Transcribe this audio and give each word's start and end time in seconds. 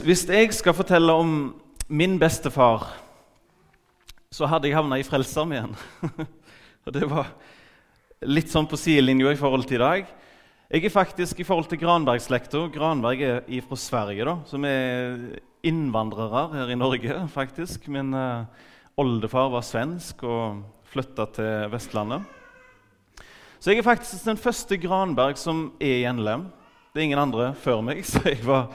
Hvis 0.00 0.22
jeg 0.24 0.48
skal 0.56 0.72
fortelle 0.72 1.12
om 1.12 1.32
min 1.92 2.14
bestefar, 2.18 2.86
så 4.32 4.46
hadde 4.48 4.68
jeg 4.68 4.76
havna 4.78 4.96
i 4.96 5.04
Frelsesarmeen. 5.04 5.74
Og 6.86 6.92
det 6.94 7.04
var 7.10 7.26
litt 8.24 8.48
sånn 8.48 8.68
på 8.70 8.78
sidelinja 8.80 9.34
i 9.34 9.36
forhold 9.36 9.66
til 9.68 9.76
i 9.76 9.82
dag. 9.82 10.06
Jeg 10.70 10.86
er 10.86 10.94
faktisk 10.94 11.42
i 11.42 11.44
forhold 11.44 11.68
til 11.68 11.82
Granbergslekta 11.82 12.62
Granberg 12.72 13.20
er 13.26 13.66
fra 13.66 13.76
Sverige, 13.76 14.24
da, 14.24 14.38
som 14.48 14.64
er 14.64 15.18
innvandrere 15.68 16.46
her 16.54 16.72
i 16.72 16.78
Norge. 16.80 17.16
faktisk. 17.34 17.88
Min 17.92 18.14
uh, 18.16 18.46
oldefar 18.96 19.50
var 19.52 19.66
svensk 19.66 20.24
og 20.24 20.62
flytta 20.94 21.26
til 21.34 21.66
Vestlandet. 21.74 22.24
Så 23.60 23.74
jeg 23.74 23.82
er 23.82 23.90
faktisk 23.90 24.24
den 24.30 24.40
første 24.40 24.80
Granberg 24.80 25.36
som 25.36 25.74
er 25.76 25.98
i 25.98 26.08
NLM. 26.08 26.46
Det 26.94 27.02
er 27.02 27.10
ingen 27.10 27.26
andre 27.26 27.50
før 27.52 27.84
meg. 27.84 28.00
så 28.08 28.24
jeg 28.24 28.40
var 28.46 28.70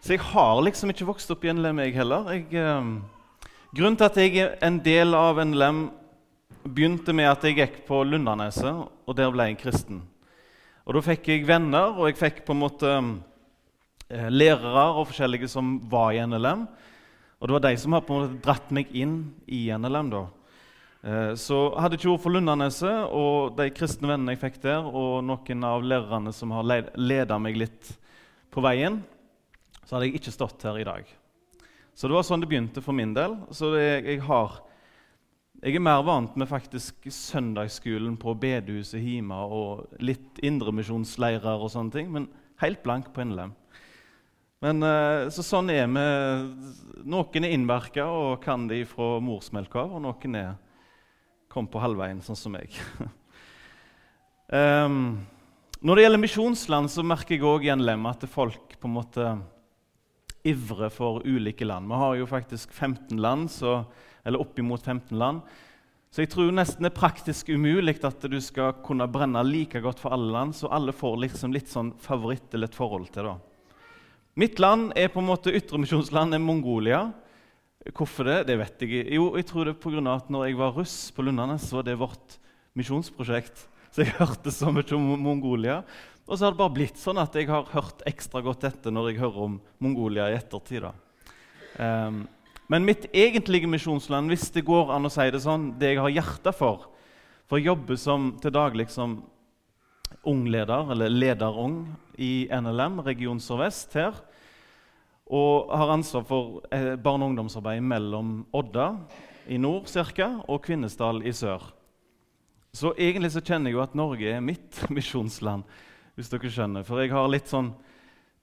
så 0.00 0.14
jeg 0.14 0.22
har 0.30 0.60
liksom 0.62 0.92
ikke 0.92 1.08
vokst 1.08 1.30
opp 1.34 1.44
i 1.44 1.52
NLM, 1.52 1.80
jeg 1.82 1.96
heller. 1.98 2.28
Jeg, 2.32 2.46
eh, 2.54 2.90
grunnen 3.74 3.98
til 3.98 4.06
at 4.06 4.20
jeg 4.20 4.36
er 4.38 4.54
en 4.62 4.78
del 4.84 5.14
av 5.18 5.40
NLM, 5.42 5.88
begynte 6.68 7.14
med 7.14 7.30
at 7.30 7.44
jeg 7.44 7.56
gikk 7.58 7.80
på 7.88 8.02
Lundaneset, 8.04 8.86
og 9.06 9.16
der 9.16 9.30
ble 9.32 9.50
jeg 9.50 9.58
kristen. 9.62 10.02
Og 10.86 10.94
Da 10.94 11.00
fikk 11.04 11.28
jeg 11.28 11.46
venner, 11.46 11.98
og 11.98 12.08
jeg 12.08 12.16
fikk 12.16 12.44
på 12.46 12.54
en 12.54 12.62
måte 12.62 12.88
eh, 14.08 14.28
lærere 14.30 14.86
og 14.96 15.10
forskjellige 15.10 15.48
som 15.48 15.76
var 15.90 16.12
i 16.12 16.22
NLM. 16.24 16.66
Og 17.38 17.48
det 17.48 17.54
var 17.54 17.64
de 17.66 17.76
som 17.76 17.92
har 17.92 18.00
på 18.06 18.14
en 18.14 18.24
måte 18.24 18.42
dratt 18.42 18.70
meg 18.72 18.88
inn 18.96 19.34
i 19.46 19.68
NLM. 19.68 20.10
da. 20.10 20.22
Eh, 21.02 21.34
så 21.34 21.74
hadde 21.78 21.98
ikke 21.98 22.10
ord 22.14 22.22
for 22.22 22.34
Lundaneset 22.34 23.12
og 23.12 23.54
de 23.58 23.68
kristne 23.70 24.08
vennene 24.08 24.34
jeg 24.34 24.42
fikk 24.42 24.62
der, 24.62 24.82
og 24.86 25.22
noen 25.26 25.64
av 25.64 25.84
lærerne 25.84 26.32
som 26.34 26.50
har 26.56 26.66
leda 26.96 27.38
meg 27.38 27.56
litt 27.60 27.92
på 28.50 28.64
veien, 28.64 29.02
så 29.88 29.96
hadde 29.96 30.10
jeg 30.10 30.20
ikke 30.20 30.34
stått 30.34 30.66
her 30.68 30.76
i 30.76 30.84
dag. 30.84 31.08
Så 31.96 32.06
det 32.06 32.14
var 32.14 32.26
sånn 32.26 32.42
det 32.44 32.50
begynte 32.50 32.82
for 32.84 32.94
min 32.94 33.14
del. 33.16 33.38
Så 33.56 33.72
det, 33.72 33.86
jeg, 34.04 34.20
har, 34.28 34.58
jeg 35.64 35.78
er 35.78 35.82
mer 35.82 36.04
vant 36.06 36.36
med 36.38 36.50
faktisk 36.50 37.08
søndagsskolen 37.10 38.18
på 38.20 38.36
bedehuset 38.38 39.00
hjemme 39.00 39.38
og 39.48 39.96
litt 40.04 40.38
indremisjonsleirer 40.44 41.64
og 41.64 41.72
sånne 41.72 41.96
ting, 41.96 42.12
men 42.12 42.28
helt 42.60 42.84
blank 42.84 43.08
på 43.14 43.24
innlem. 43.24 43.56
Men 44.62 44.82
eh, 44.84 45.24
så 45.32 45.42
sånn 45.46 45.72
er 45.72 45.88
vi. 45.88 46.06
Noen 47.08 47.46
er 47.46 47.54
innverka 47.54 48.06
og 48.10 48.40
kan 48.44 48.66
de 48.68 48.82
fra 48.90 49.16
morsmelka 49.22 49.86
og 49.86 50.02
noen 50.04 50.38
er 50.38 50.56
kom 51.48 51.66
på 51.70 51.80
halvveien, 51.80 52.20
sånn 52.22 52.36
som 52.36 52.52
meg. 52.52 52.74
um, 54.52 55.16
når 55.86 55.96
det 55.96 56.04
gjelder 56.04 56.20
misjonsland, 56.28 56.90
så 56.92 57.02
merker 57.06 57.38
jeg 57.38 57.46
òg 57.48 57.64
igjen 57.64 57.86
Lem 57.86 58.04
at 58.10 58.26
folk 58.28 58.76
på 58.76 58.90
en 58.90 58.98
måte 59.00 59.30
ivre 60.48 60.90
for 60.92 61.22
ulike 61.26 61.66
land. 61.68 61.88
Vi 61.90 62.02
har 62.02 62.18
jo 62.18 62.28
faktisk 62.28 62.72
15 62.72 63.18
land, 63.20 63.50
så, 63.52 63.82
eller 64.24 64.42
oppimot 64.42 64.82
15 64.82 65.18
land. 65.18 65.42
Så 66.08 66.24
jeg 66.24 66.30
tror 66.32 66.54
nesten 66.56 66.86
det 66.86 66.92
er 66.92 66.96
praktisk 66.96 67.50
umulig 67.52 67.98
at 68.06 68.24
du 68.32 68.38
skal 68.40 68.78
kunne 68.84 69.08
brenne 69.12 69.42
like 69.44 69.80
godt 69.84 70.00
for 70.00 70.14
alle 70.16 70.32
land, 70.32 70.56
så 70.56 70.70
alle 70.72 70.94
får 70.96 71.18
liksom 71.26 71.52
litt 71.52 71.68
sånn 71.68 71.92
favoritt 72.00 72.54
eller 72.56 72.70
et 72.70 72.78
forhold 72.78 73.10
til 73.12 73.28
det. 73.28 73.36
Mitt 74.38 74.60
land 74.62 74.92
er 74.96 75.10
på 75.12 75.20
en 75.20 75.28
måte 75.28 75.52
ytremisjonsland 75.52 76.36
er 76.36 76.40
Mongolia. 76.40 77.08
Hvorfor 77.90 78.28
det? 78.28 78.36
Det 78.48 78.56
vet 78.60 78.82
jeg 78.84 78.88
ikke. 78.88 79.14
Jo, 79.16 79.24
jeg 79.36 79.46
tror 79.48 79.66
det 79.66 79.74
er 79.74 79.80
pga. 79.82 80.14
at 80.14 80.30
når 80.30 80.46
jeg 80.46 80.58
var 80.58 80.76
russ 80.76 81.10
på 81.10 81.24
Lundanes, 81.26 81.66
så 81.66 81.80
var 81.80 81.88
det 81.88 81.98
vårt 81.98 82.38
misjonsprosjekt. 82.78 83.66
Så 83.92 84.04
jeg 84.04 84.16
hørte 84.22 84.52
så 84.54 84.72
mye 84.74 84.96
om 84.96 85.10
Mongolia. 85.22 85.82
Og 86.28 86.36
så 86.36 86.44
har 86.44 86.52
det 86.52 86.60
bare 86.60 86.76
blitt 86.76 86.98
sånn 87.00 87.20
at 87.20 87.36
jeg 87.38 87.48
har 87.48 87.70
hørt 87.72 88.02
ekstra 88.08 88.42
godt 88.44 88.66
etter 88.68 88.92
når 88.92 89.12
jeg 89.12 89.22
hører 89.22 89.46
om 89.46 89.54
Mongolia 89.80 90.28
i 90.28 90.36
ettertid. 90.36 90.84
Um, 91.80 92.26
men 92.68 92.84
mitt 92.84 93.06
egentlige 93.16 93.70
misjonsland, 93.70 94.28
hvis 94.28 94.50
det 94.52 94.66
går 94.68 94.92
an 94.92 95.08
å 95.08 95.12
si 95.12 95.24
det 95.32 95.40
sånn, 95.40 95.70
det 95.80 95.94
jeg 95.94 96.02
har 96.04 96.12
hjerte 96.12 96.52
for 96.52 96.90
For 97.48 97.56
å 97.56 97.64
jobbe 97.70 97.96
som, 97.96 98.34
til 98.42 98.52
daglig 98.52 98.90
som 98.92 99.22
ungleder, 100.28 100.90
eller 100.92 101.08
lederung 101.08 101.86
i 102.20 102.44
NLM, 102.52 103.00
Region 103.06 103.40
Sør-Vest 103.40 103.96
her. 103.96 104.18
Og 105.32 105.72
har 105.72 105.94
ansvar 105.94 106.26
for 106.28 106.60
eh, 106.68 106.92
barne- 107.00 107.24
og 107.24 107.32
ungdomsarbeid 107.32 107.80
mellom 107.80 108.42
Odda 108.52 108.90
i 109.48 109.56
nord 109.56 109.88
cirka, 109.88 110.42
og 110.44 110.60
Kvinesdal 110.66 111.22
i 111.24 111.32
sør. 111.32 111.70
Så 112.78 112.92
egentlig 112.94 113.32
så 113.34 113.42
kjenner 113.42 113.72
jeg 113.72 113.74
jo 113.74 113.82
at 113.82 113.94
Norge 113.98 114.28
er 114.30 114.44
mitt 114.44 114.76
misjonsland 114.94 115.66
hvis 116.14 116.30
dere 116.30 116.50
skjønner. 116.52 116.84
For 116.86 117.02
jeg 117.02 117.10
har 117.10 117.30
litt 117.30 117.50
sånn 117.50 117.72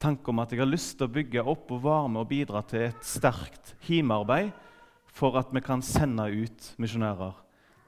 tanke 0.02 0.32
om 0.32 0.42
at 0.44 0.52
jeg 0.52 0.60
har 0.60 0.68
lyst 0.68 0.98
til 1.00 1.08
å 1.08 1.14
bygge 1.16 1.44
opp 1.44 1.72
og 1.72 1.86
være 1.86 2.10
med 2.12 2.24
og 2.26 2.30
bidra 2.34 2.62
til 2.68 2.90
et 2.90 3.08
sterkt 3.08 3.74
himearbeid 3.88 4.52
for 5.16 5.40
at 5.40 5.54
vi 5.56 5.64
kan 5.64 5.84
sende 5.86 6.28
ut 6.28 6.68
misjonærer. 6.82 7.32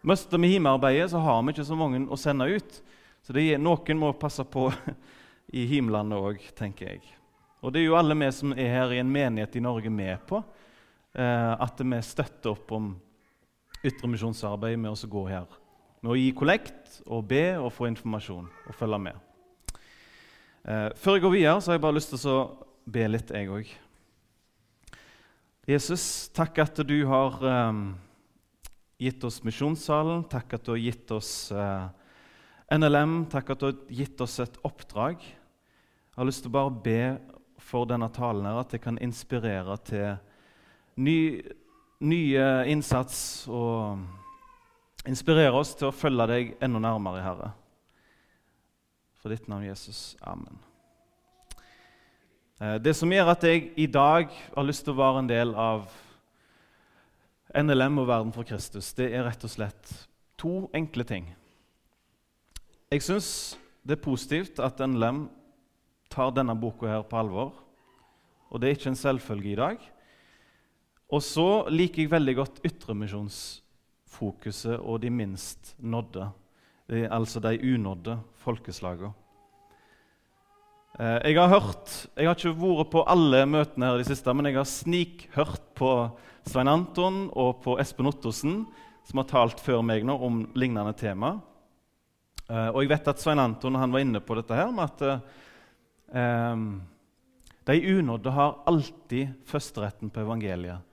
Mister 0.08 0.40
vi 0.40 0.54
himearbeidet, 0.54 1.10
så 1.12 1.20
har 1.20 1.42
vi 1.44 1.52
ikke 1.52 1.68
så 1.68 1.76
mange 1.76 2.00
å 2.08 2.20
sende 2.20 2.48
ut. 2.48 2.80
Så 3.26 3.36
er, 3.36 3.60
noen 3.60 4.00
må 4.00 4.14
passe 4.16 4.46
på 4.48 4.70
i 5.60 5.68
himlandet 5.68 6.30
òg, 6.30 6.50
tenker 6.56 6.94
jeg. 6.94 7.04
Og 7.60 7.74
det 7.74 7.82
er 7.82 7.90
jo 7.90 8.00
alle 8.00 8.16
vi 8.16 8.32
som 8.32 8.56
er 8.56 8.72
her 8.72 8.96
i 8.96 9.02
en 9.04 9.12
menighet 9.12 9.60
i 9.60 9.66
Norge, 9.68 9.92
med 9.92 10.24
på. 10.30 10.40
Eh, 11.12 11.54
at 11.60 11.84
vi 11.84 12.04
støtter 12.06 12.54
opp 12.54 12.72
om 12.78 12.94
ytremisjonsarbeid 13.84 14.80
med 14.80 14.96
å 14.96 15.12
gå 15.12 15.28
her. 15.28 15.48
Med 16.08 16.14
å 16.14 16.22
gi 16.22 16.30
kollekt 16.32 17.02
og 17.12 17.26
be 17.28 17.58
og 17.60 17.66
få 17.76 17.90
informasjon 17.90 18.46
og 18.48 18.76
følge 18.80 18.98
med. 19.10 19.18
Eh, 20.64 20.94
før 20.96 21.18
jeg 21.18 21.24
går 21.26 21.32
videre, 21.34 21.56
så 21.60 21.68
har 21.68 21.76
jeg 21.76 21.82
bare 21.84 21.96
lyst 21.98 22.14
til 22.14 22.30
å 22.32 22.44
be 22.96 23.08
litt, 23.12 23.34
jeg 23.36 23.50
òg. 23.52 23.74
Jesus, 25.68 26.06
takk 26.32 26.62
at 26.64 26.80
du 26.88 26.96
har 27.12 27.36
eh, 27.52 27.82
gitt 29.04 29.26
oss 29.28 29.42
Misjonssalen. 29.44 30.24
Takk 30.32 30.56
at 30.56 30.64
du 30.64 30.72
har 30.78 30.80
gitt 30.80 31.12
oss 31.12 31.32
eh, 31.52 31.90
NLM. 32.78 33.18
Takk 33.34 33.52
at 33.52 33.66
du 33.66 33.68
har 33.68 33.98
gitt 34.00 34.24
oss 34.24 34.38
et 34.46 34.56
oppdrag. 34.64 35.26
Jeg 35.28 36.22
har 36.22 36.30
lyst 36.30 36.46
til 36.46 36.54
å 36.54 36.56
bare 36.56 36.78
be 36.86 37.02
for 37.60 37.90
denne 37.90 38.08
talen 38.16 38.48
her, 38.48 38.62
at 38.62 38.72
det 38.72 38.80
kan 38.86 39.02
inspirere 39.04 39.76
til 39.92 40.08
ny, 41.04 41.18
nye 42.00 42.48
innsats 42.72 43.20
og 43.52 44.08
inspirere 45.08 45.56
oss 45.56 45.74
til 45.78 45.90
å 45.90 45.96
følge 45.96 46.28
deg 46.30 46.56
enda 46.64 46.82
nærmere, 46.84 47.24
Herre. 47.24 47.52
For 49.22 49.34
ditt 49.34 49.48
navn, 49.50 49.66
Jesus. 49.68 50.16
Amen. 50.22 50.60
Eh, 52.62 52.78
det 52.82 52.96
som 52.98 53.12
gjør 53.12 53.34
at 53.34 53.46
jeg 53.48 53.72
i 53.78 53.88
dag 53.92 54.32
har 54.32 54.68
lyst 54.68 54.86
til 54.86 54.96
å 54.96 55.02
være 55.02 55.24
en 55.24 55.32
del 55.32 55.54
av 55.58 55.88
NLM 57.58 58.02
og 58.02 58.08
Verden 58.10 58.34
for 58.36 58.48
Kristus, 58.48 58.94
det 58.98 59.12
er 59.14 59.26
rett 59.28 59.44
og 59.46 59.54
slett 59.54 59.94
to 60.38 60.68
enkle 60.78 61.06
ting. 61.08 61.30
Jeg 62.92 63.04
syns 63.04 63.30
det 63.88 63.98
er 63.98 64.04
positivt 64.04 64.62
at 64.64 64.80
NLM 64.84 65.26
tar 66.12 66.34
denne 66.36 66.56
boka 66.56 66.88
her 66.90 67.06
på 67.08 67.20
alvor. 67.20 67.54
Og 68.48 68.62
det 68.62 68.70
er 68.70 68.78
ikke 68.78 68.92
en 68.94 69.00
selvfølge 69.00 69.52
i 69.52 69.60
dag. 69.60 69.82
Og 71.12 71.24
så 71.24 71.68
liker 71.72 72.04
jeg 72.04 72.12
veldig 72.12 72.36
godt 72.36 72.62
ytremisjonsfokuset 74.08 74.80
og 74.80 75.02
de 75.02 75.10
minst 75.10 75.76
nådde 75.80 76.32
altså 77.12 77.40
de 77.40 77.60
unådde 77.60 78.18
folkeslagene. 78.40 79.12
Eh, 81.00 81.32
jeg 81.32 81.36
har 81.38 81.50
hørt, 81.50 82.08
jeg 82.16 82.26
har 82.28 82.36
ikke 82.36 82.56
vært 82.56 82.92
på 82.92 83.04
alle 83.04 83.46
møtene 83.46 83.86
her 83.86 83.96
i 83.96 84.02
det 84.02 84.08
siste, 84.08 84.34
men 84.34 84.46
jeg 84.46 84.56
har 84.56 84.66
snikhørt 84.66 85.74
på 85.76 86.10
Svein 86.48 86.68
Anton 86.68 87.30
og 87.36 87.62
på 87.62 87.78
Espen 87.78 88.08
Ottosen, 88.08 88.66
som 89.04 89.20
har 89.20 89.28
talt 89.28 89.60
før 89.60 89.84
meg 89.84 90.06
nå 90.06 90.16
om 90.16 90.46
lignende 90.56 90.96
tema. 90.96 91.36
Eh, 92.48 92.70
og 92.72 92.82
jeg 92.82 92.94
vet 92.96 93.08
at 93.12 93.20
Svein 93.20 93.40
Anton 93.40 93.76
han 93.76 93.92
var 93.92 94.00
inne 94.00 94.24
på 94.24 94.40
dette 94.40 94.56
her 94.56 94.72
med 94.72 94.88
at 94.88 95.22
um, 96.56 96.82
de 97.68 97.98
unådde 98.00 98.32
har 98.32 98.62
alltid 98.66 99.36
førsteretten 99.46 100.10
på 100.10 100.24
evangeliet. 100.24 100.87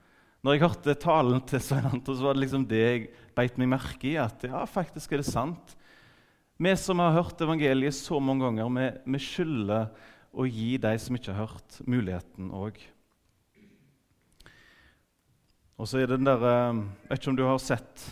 Når 0.45 0.53
jeg 0.53 0.61
hørte 0.61 0.93
talen 1.01 1.39
til 1.49 1.61
Svein 1.63 1.87
Anton, 1.89 2.13
så 2.13 2.27
var 2.27 2.35
det 2.37 2.43
liksom 2.43 2.67
det 2.69 2.81
jeg 2.83 3.05
beit 3.33 3.55
meg 3.57 3.71
merke 3.71 4.11
i. 4.11 4.17
At 4.21 4.43
ja, 4.45 4.59
faktisk 4.69 5.15
er 5.15 5.23
det 5.23 5.31
sant. 5.31 5.73
Vi 6.61 6.73
som 6.77 7.01
har 7.01 7.15
hørt 7.15 7.41
evangeliet 7.41 7.97
så 7.97 8.19
mange 8.21 8.45
ganger, 8.45 8.69
vi, 8.75 9.15
vi 9.15 9.21
skylder 9.25 9.89
å 10.29 10.45
gi 10.45 10.75
de 10.83 10.91
som 11.01 11.17
ikke 11.17 11.33
har 11.33 11.49
hørt, 11.49 11.79
muligheten 11.89 12.53
òg. 12.53 12.77
Og 15.81 15.89
så 15.89 16.03
er 16.03 16.13
det 16.13 16.21
den 16.21 16.29
der, 16.29 16.45
Jeg 16.45 16.77
eh, 16.77 16.85
vet 17.09 17.19
ikke 17.23 17.33
om 17.33 17.41
du 17.41 17.45
har 17.49 17.65
sett 17.65 18.07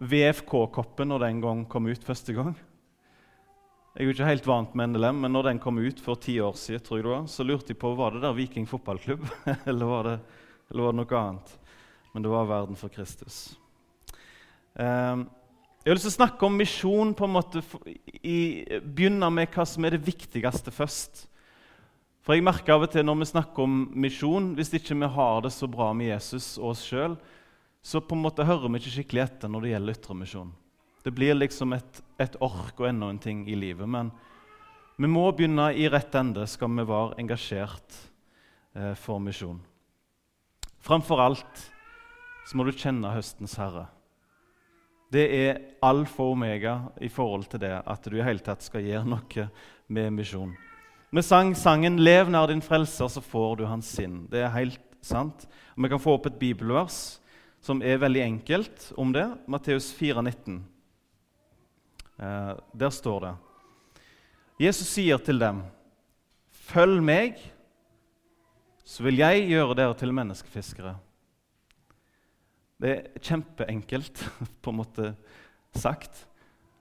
VFK-koppen 0.00 1.12
når 1.12 1.26
den 1.26 1.44
gang 1.44 1.64
kom 1.68 1.92
ut 1.92 2.06
første 2.06 2.32
gang? 2.32 2.56
Jeg 3.92 4.00
er 4.00 4.08
jo 4.08 4.16
ikke 4.16 4.32
helt 4.32 4.48
vant 4.48 4.72
med 4.72 4.94
NLM, 4.94 5.20
men 5.26 5.36
når 5.36 5.50
den 5.50 5.60
kom 5.60 5.84
ut 5.84 6.00
for 6.00 6.16
ti 6.16 6.40
år 6.40 6.56
siden, 6.56 6.80
tror 6.80 6.96
jeg 6.96 7.04
det 7.04 7.12
var, 7.12 7.28
så 7.28 7.44
lurte 7.44 7.74
jeg 7.74 7.84
på 7.84 7.92
var 7.98 8.16
det 8.16 8.24
der 8.24 8.38
Viking 8.40 8.64
fotballklubb, 8.70 9.28
eller, 9.70 9.84
var 9.84 10.08
det, 10.08 10.20
eller 10.70 10.86
var 10.86 10.94
det 10.94 11.00
noe 11.00 11.20
annet. 11.20 11.52
Men 12.12 12.24
det 12.24 12.32
var 12.32 12.48
Verden 12.48 12.78
for 12.78 12.92
Kristus. 12.92 13.42
Um, 14.74 15.26
jeg 15.80 15.90
har 15.90 15.96
lyst 15.96 16.06
til 16.08 16.12
å 16.12 16.18
snakke 16.18 16.46
om 16.46 16.58
misjon 16.60 17.12
på 17.16 17.26
en 17.26 17.34
måte, 17.34 17.62
i, 18.20 18.66
begynne 18.84 19.30
med 19.32 19.50
hva 19.54 19.64
som 19.66 19.86
er 19.86 19.96
det 19.96 20.04
viktigste 20.04 20.74
først. 20.74 21.24
For 22.20 22.36
jeg 22.36 22.44
merker 22.44 22.76
av 22.76 22.84
og 22.84 22.92
til 22.92 23.06
når 23.06 23.22
vi 23.22 23.28
snakker 23.30 23.64
om 23.64 23.78
misjon, 23.96 24.50
hvis 24.58 24.74
ikke 24.76 24.98
vi 25.00 25.08
har 25.14 25.40
det 25.46 25.54
så 25.54 25.70
bra 25.70 25.88
med 25.96 26.10
Jesus 26.10 26.52
og 26.58 26.74
oss 26.74 26.82
sjøl, 26.84 27.16
så 27.80 28.02
på 28.04 28.12
en 28.12 28.26
måte 28.26 28.44
hører 28.44 28.68
vi 28.68 28.82
ikke 28.82 28.92
skikkelig 28.98 29.22
etter 29.24 29.48
når 29.48 29.64
det 29.64 29.72
gjelder 29.72 29.96
ytremisjon. 29.96 30.52
Det 31.00 31.14
blir 31.16 31.38
liksom 31.38 31.72
et, 31.72 32.02
et 32.20 32.36
ork 32.44 32.82
og 32.82 32.90
enda 32.90 33.08
en 33.08 33.22
ting 33.22 33.46
i 33.48 33.56
livet. 33.56 33.88
Men 33.88 34.12
vi 35.00 35.08
må 35.08 35.24
begynne 35.32 35.70
i 35.72 35.88
rett 35.88 36.12
ende 36.20 36.44
skal 36.44 36.68
vi 36.76 36.84
være 36.84 37.16
engasjert 37.22 37.96
eh, 38.76 38.92
for 39.00 39.22
misjon. 39.24 39.62
Framfor 40.80 41.20
alt 41.20 41.64
så 42.48 42.56
må 42.56 42.64
du 42.64 42.72
kjenne 42.72 43.12
høstens 43.12 43.54
herre. 43.60 43.86
Det 45.10 45.26
er 45.34 45.60
alfa 45.84 46.22
og 46.22 46.36
omega 46.36 46.74
i 47.02 47.10
forhold 47.10 47.48
til 47.50 47.62
det 47.64 47.74
at 47.78 48.06
du 48.06 48.16
i 48.16 48.24
hele 48.24 48.42
tatt 48.44 48.62
skal 48.62 48.86
gjøre 48.86 49.08
noe 49.10 49.46
med 49.90 50.14
misjon. 50.14 50.52
Vi 51.10 51.22
sang 51.26 51.54
sangen 51.58 51.98
'Lev 51.98 52.30
nær 52.30 52.46
din 52.46 52.62
frelser, 52.62 53.08
så 53.08 53.20
får 53.20 53.56
du 53.56 53.64
hans 53.66 53.88
sinn'. 53.98 54.28
Det 54.30 54.44
er 54.44 54.54
helt 54.54 54.80
sant. 55.02 55.46
Og 55.76 55.82
Vi 55.82 55.88
kan 55.88 55.98
få 55.98 56.14
opp 56.14 56.26
et 56.26 56.38
bibelvers 56.38 57.18
som 57.60 57.82
er 57.82 57.98
veldig 57.98 58.22
enkelt 58.22 58.92
om 58.96 59.12
det. 59.12 59.26
Matteus 59.46 59.92
4, 59.92 60.22
19. 60.22 60.64
Eh, 62.20 62.54
der 62.78 62.90
står 62.90 63.20
det 63.20 63.34
Jesus 64.60 64.86
sier 64.86 65.18
til 65.18 65.38
dem, 65.38 65.62
'Følg 66.52 67.02
meg, 67.02 67.38
så 68.90 69.04
vil 69.06 69.20
jeg 69.22 69.46
gjøre 69.52 69.76
dere 69.78 69.94
til 69.98 70.14
menneskefiskere.' 70.14 70.96
Det 72.80 72.90
er 72.90 73.20
kjempeenkelt 73.20 74.22
på 74.62 74.72
en 74.72 74.78
måte 74.80 75.12
sagt. 75.76 76.24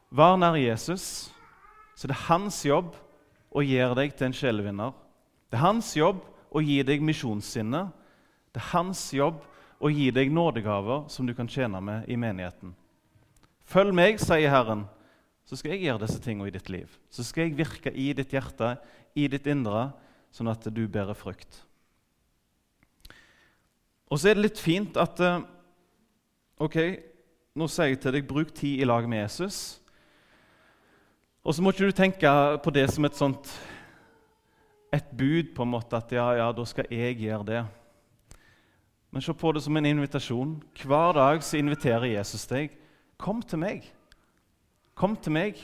Var 0.09 0.38
nær 0.39 0.56
Jesus, 0.57 1.29
så 1.94 2.07
det 2.07 2.15
er 2.15 2.27
hans 2.29 2.63
jobb 2.65 2.95
å 3.51 3.61
gjøre 3.65 3.97
deg 4.00 4.15
til 4.15 4.29
en 4.29 4.38
sjelevinner. 4.38 4.94
Det 5.51 5.59
er 5.59 5.65
hans 5.65 5.91
jobb 5.97 6.23
å 6.56 6.63
gi 6.63 6.79
deg 6.88 7.03
misjonssinne. 7.03 7.83
Det 8.55 8.62
er 8.62 8.71
hans 8.71 9.03
jobb 9.13 9.44
å 9.79 9.91
gi 9.91 10.07
deg 10.15 10.31
nådegaver 10.33 11.09
som 11.12 11.27
du 11.27 11.35
kan 11.35 11.51
tjene 11.51 11.81
med 11.83 12.09
i 12.09 12.17
menigheten. 12.19 12.73
Følg 13.69 13.94
meg, 13.94 14.17
sier 14.23 14.50
Herren, 14.50 14.88
så 15.45 15.59
skal 15.59 15.75
jeg 15.75 15.85
gjøre 15.85 16.05
disse 16.07 16.21
tingene 16.23 16.50
i 16.50 16.53
ditt 16.55 16.71
liv. 16.73 16.89
Så 17.12 17.25
skal 17.27 17.47
jeg 17.47 17.59
virke 17.59 17.94
i 17.94 18.12
ditt 18.17 18.33
hjerte, 18.33 18.77
i 19.13 19.27
ditt 19.29 19.47
indre, 19.50 19.91
sånn 20.33 20.50
at 20.50 20.65
du 20.73 20.85
bærer 20.89 21.17
frukt. 21.17 21.65
Og 24.09 24.19
så 24.19 24.29
er 24.29 24.38
det 24.38 24.47
litt 24.47 24.61
fint 24.61 24.97
at 25.00 25.21
eh, 25.23 25.41
Ok, 26.59 26.75
nå 27.56 27.69
sier 27.71 27.94
jeg 27.94 28.01
til 28.03 28.17
deg 28.17 28.25
bruk 28.27 28.50
tid 28.51 28.81
i 28.81 28.88
lag 28.88 29.06
med 29.07 29.21
Jesus. 29.21 29.79
Og 31.39 31.56
så 31.56 31.63
må 31.63 31.71
ikke 31.71 31.88
du 31.88 31.95
tenke 31.95 32.31
på 32.59 32.73
det 32.75 32.83
som 32.91 33.07
et 33.07 33.15
sånt 33.15 33.47
et 34.91 35.11
bud, 35.15 35.53
på 35.56 35.63
en 35.63 35.71
måte, 35.71 35.95
at 35.95 36.11
ja, 36.11 36.25
ja, 36.35 36.50
da 36.51 36.65
skal 36.67 36.89
jeg 36.91 37.19
gjøre 37.21 37.45
det. 37.47 37.61
Men 39.13 39.23
se 39.23 39.33
på 39.33 39.51
det 39.53 39.63
som 39.63 39.77
en 39.77 39.88
invitasjon. 39.88 40.57
Hver 40.83 41.15
dag 41.17 41.44
så 41.45 41.62
inviterer 41.62 42.12
Jesus 42.12 42.45
deg. 42.50 42.73
Kom 43.17 43.41
til 43.41 43.62
meg. 43.62 43.88
Kom 44.97 45.15
til 45.15 45.33
meg. 45.38 45.62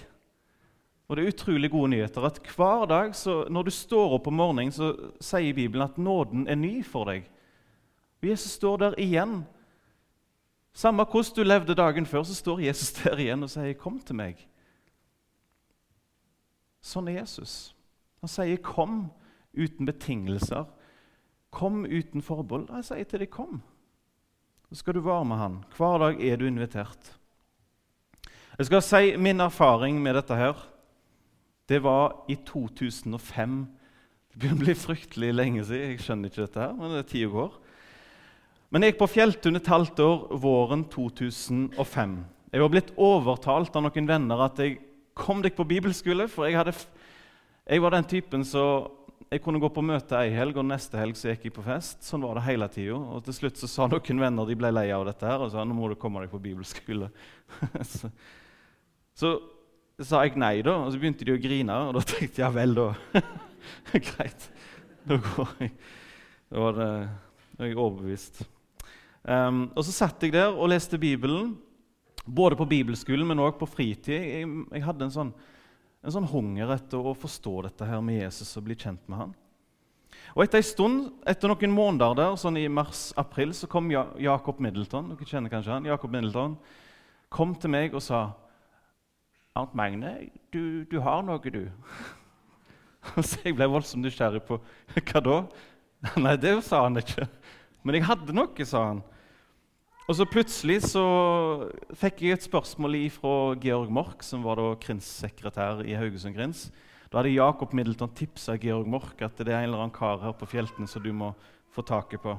Og 1.05 1.17
det 1.17 1.25
er 1.25 1.33
utrolig 1.33 1.69
gode 1.73 1.91
nyheter 1.93 2.25
at 2.25 2.39
hver 2.55 2.87
dag 2.89 3.13
så, 3.17 3.43
når 3.49 3.67
du 3.67 3.73
står 3.73 4.15
opp 4.17 4.29
om 4.31 4.39
morgenen, 4.39 4.73
så 4.73 4.93
sier 5.21 5.53
Bibelen 5.53 5.85
at 5.85 5.99
nåden 6.01 6.47
er 6.49 6.57
ny 6.57 6.79
for 6.85 7.11
deg. 7.11 7.27
Og 8.25 8.31
Jesus 8.31 8.55
står 8.57 8.77
der 8.81 8.95
igjen 8.97 9.43
samme 10.73 11.05
hvordan 11.05 11.35
du 11.35 11.43
levde 11.43 11.75
dagen 11.77 12.05
før, 12.09 12.23
så 12.25 12.33
står 12.33 12.63
Jesus 12.65 12.91
der 12.97 13.19
igjen 13.21 13.43
og 13.43 13.49
sier, 13.49 13.73
'Kom 13.73 13.99
til 13.99 14.15
meg'. 14.15 14.47
Sånn 16.81 17.07
er 17.07 17.19
Jesus. 17.21 17.75
Han 18.21 18.27
sier, 18.27 18.57
'Kom 18.57 19.11
uten 19.53 19.85
betingelser'. 19.85 20.65
Kom 21.51 21.85
uten 21.85 22.21
forbehold. 22.21 22.67
Jeg 22.69 22.85
sier 22.85 23.03
til 23.03 23.19
deg, 23.19 23.29
'Kom'. 23.29 23.61
Så 24.69 24.75
skal 24.75 24.93
du 24.93 25.01
være 25.01 25.25
med 25.25 25.37
han. 25.37 25.63
Hver 25.77 25.97
dag 25.97 26.21
er 26.21 26.35
du 26.35 26.45
invitert. 26.45 27.19
Jeg 28.57 28.65
skal 28.65 28.81
si 28.81 29.17
min 29.17 29.39
erfaring 29.39 30.01
med 30.01 30.15
dette 30.15 30.35
her. 30.35 30.67
Det 31.69 31.83
var 31.83 32.25
i 32.29 32.35
2005. 32.35 33.67
Det 34.29 34.39
begynner 34.39 34.61
å 34.61 34.65
bli 34.65 34.73
fryktelig 34.73 35.33
lenge 35.33 35.63
siden. 35.63 35.89
Jeg 35.91 35.99
skjønner 35.99 36.29
ikke 36.29 36.41
dette 36.41 36.59
her, 36.59 36.73
men 36.73 36.89
det 36.89 36.97
er 36.97 37.09
tida 37.09 37.29
går. 37.29 37.64
Men 38.75 38.83
jeg 38.83 38.91
gikk 38.91 38.97
på 39.05 39.07
Fjelltun 39.07 39.55
et 39.55 39.67
halvt 39.71 39.99
år 40.03 40.23
våren 40.43 40.81
2005. 40.91 42.15
Jeg 42.51 42.59
var 42.59 42.71
blitt 42.73 42.89
overtalt 42.99 43.75
av 43.79 43.85
noen 43.85 44.07
venner 44.09 44.41
at 44.43 44.57
jeg 44.59 44.73
kom 45.15 45.39
deg 45.45 45.53
på 45.55 45.63
bibelskole. 45.69 46.25
For 46.27 46.43
jeg, 46.43 46.57
hadde, 46.59 46.73
jeg 47.71 47.83
var 47.85 47.93
den 47.95 48.07
typen 48.11 48.41
så 48.43 48.65
jeg 49.29 49.39
kunne 49.45 49.61
gå 49.63 49.69
på 49.71 49.79
møte 49.79 50.17
ei 50.19 50.33
helg, 50.35 50.59
og 50.59 50.67
neste 50.67 50.99
helg 50.99 51.15
så 51.15 51.29
gikk 51.29 51.45
jeg 51.47 51.53
på 51.55 51.63
fest. 51.63 52.03
Sånn 52.03 52.25
var 52.27 52.35
det 52.35 52.43
hele 52.49 52.67
tida. 52.73 52.97
Og 53.15 53.23
til 53.23 53.37
slutt 53.37 53.61
så 53.61 53.69
sa 53.71 53.87
noen 53.87 54.19
venner 54.25 54.49
de 54.49 54.57
ble 54.59 54.71
lei 54.75 54.89
av 54.91 55.05
dette 55.07 55.29
her, 55.29 55.45
og 55.45 55.53
sa 55.53 55.63
nå 55.63 55.77
må 55.77 55.87
du 55.87 55.95
komme 56.01 56.25
deg 56.25 56.33
på 56.33 56.41
bibelskole. 56.43 57.07
så, 57.93 58.09
så 59.15 59.31
sa 60.01 60.25
jeg 60.25 60.35
nei, 60.35 60.57
da, 60.67 60.73
og 60.81 60.91
så 60.91 60.99
begynte 60.99 61.23
de 61.23 61.37
å 61.37 61.39
grine. 61.39 61.77
Og 61.85 61.95
da 61.95 62.03
tenkte 62.03 62.43
jeg 62.43 62.43
ja 62.43 62.51
vel, 62.59 62.75
da. 62.75 63.23
Greit. 64.09 64.49
Da 65.07 65.21
går 65.29 65.55
jeg. 65.63 65.71
Da 66.51 66.67
var 66.67 66.77
det, 66.81 66.89
da 67.55 67.63
er 67.63 67.71
jeg 67.71 67.79
overbevist. 67.79 68.43
Um, 69.25 69.71
og 69.73 69.81
så 69.87 69.93
satt 69.93 70.21
jeg 70.21 70.35
der 70.35 70.53
og 70.53 70.69
leste 70.69 70.99
Bibelen, 71.01 71.55
både 72.25 72.57
på 72.57 72.67
bibelskolen, 72.69 73.25
men 73.25 73.41
òg 73.41 73.57
på 73.57 73.67
fritid. 73.69 74.13
Jeg, 74.13 74.49
jeg 74.71 74.85
hadde 74.85 75.07
en 75.07 75.13
sånn, 75.13 75.31
en 76.05 76.13
sånn, 76.13 76.29
hunger 76.29 76.73
etter 76.75 77.01
å 77.01 77.15
forstå 77.17 77.55
dette 77.65 77.89
her 77.89 78.03
med 78.05 78.21
Jesus 78.21 78.53
og 78.59 78.67
bli 78.67 78.77
kjent 78.77 79.01
med 79.09 79.23
han. 79.23 79.33
Og 80.35 80.43
Etter 80.43 80.59
en 80.59 80.67
stund, 80.67 81.03
etter 81.25 81.49
noen 81.49 81.73
måneder 81.73 82.17
der, 82.19 82.37
sånn 82.37 82.59
i 82.59 82.67
mars-april, 82.69 83.53
så 83.55 83.69
kom 83.71 83.87
ja 83.93 84.03
Jacob 84.19 84.59
Middleton 84.61 85.13
dere 85.13 85.27
kjenner 85.29 85.53
kanskje 85.53 85.73
han, 85.73 85.87
Jacob 85.89 86.11
Middleton, 86.13 86.57
kom 87.33 87.53
til 87.57 87.71
meg 87.73 87.95
og 87.95 88.03
sa 88.03 88.27
Arnt 89.55 89.73
Magne, 89.77 90.11
du, 90.51 90.83
du 90.91 90.99
har 91.01 91.23
noe, 91.23 91.39
du. 91.39 91.63
så 93.23 93.41
jeg 93.45 93.55
ble 93.55 93.69
voldsomt 93.71 94.03
nysgjerrig 94.03 94.43
på 94.45 94.59
hva 94.99 95.21
da? 95.23 95.39
Nei, 96.25 96.35
det 96.41 96.57
sa 96.67 96.83
han 96.83 96.99
ikke. 96.99 97.25
Men 97.85 97.97
jeg 97.97 98.07
hadde 98.09 98.35
noe, 98.35 98.67
sa 98.67 98.83
han. 98.91 99.03
Og 100.05 100.13
så 100.13 100.25
plutselig 100.29 100.83
så 100.85 101.01
fikk 101.97 102.19
jeg 102.21 102.35
et 102.35 102.43
spørsmål 102.45 102.93
fra 103.09 103.55
Georg 103.57 103.89
Mork, 103.89 104.19
som 104.21 104.43
var 104.45 104.59
da 104.59 104.75
krinssekretær 104.77 105.81
i 105.81 105.95
Haugesund 105.97 106.35
Krins. 106.35 106.67
Da 107.09 107.17
hadde 107.17 107.31
Jakob 107.33 107.73
Middleton 107.73 108.13
tipsa 108.13 108.53
Georg 108.61 108.85
Mork 108.85 109.23
at 109.25 109.41
det 109.41 109.49
er 109.49 109.63
en 109.63 109.71
eller 109.71 109.81
annen 109.81 109.95
kar 109.95 110.21
her 110.21 110.35
på 110.37 110.45
Fjelten 110.51 110.85
som 110.85 111.01
du 111.01 111.09
må 111.09 111.31
få 111.73 111.81
taket 111.81 112.21
på. 112.21 112.35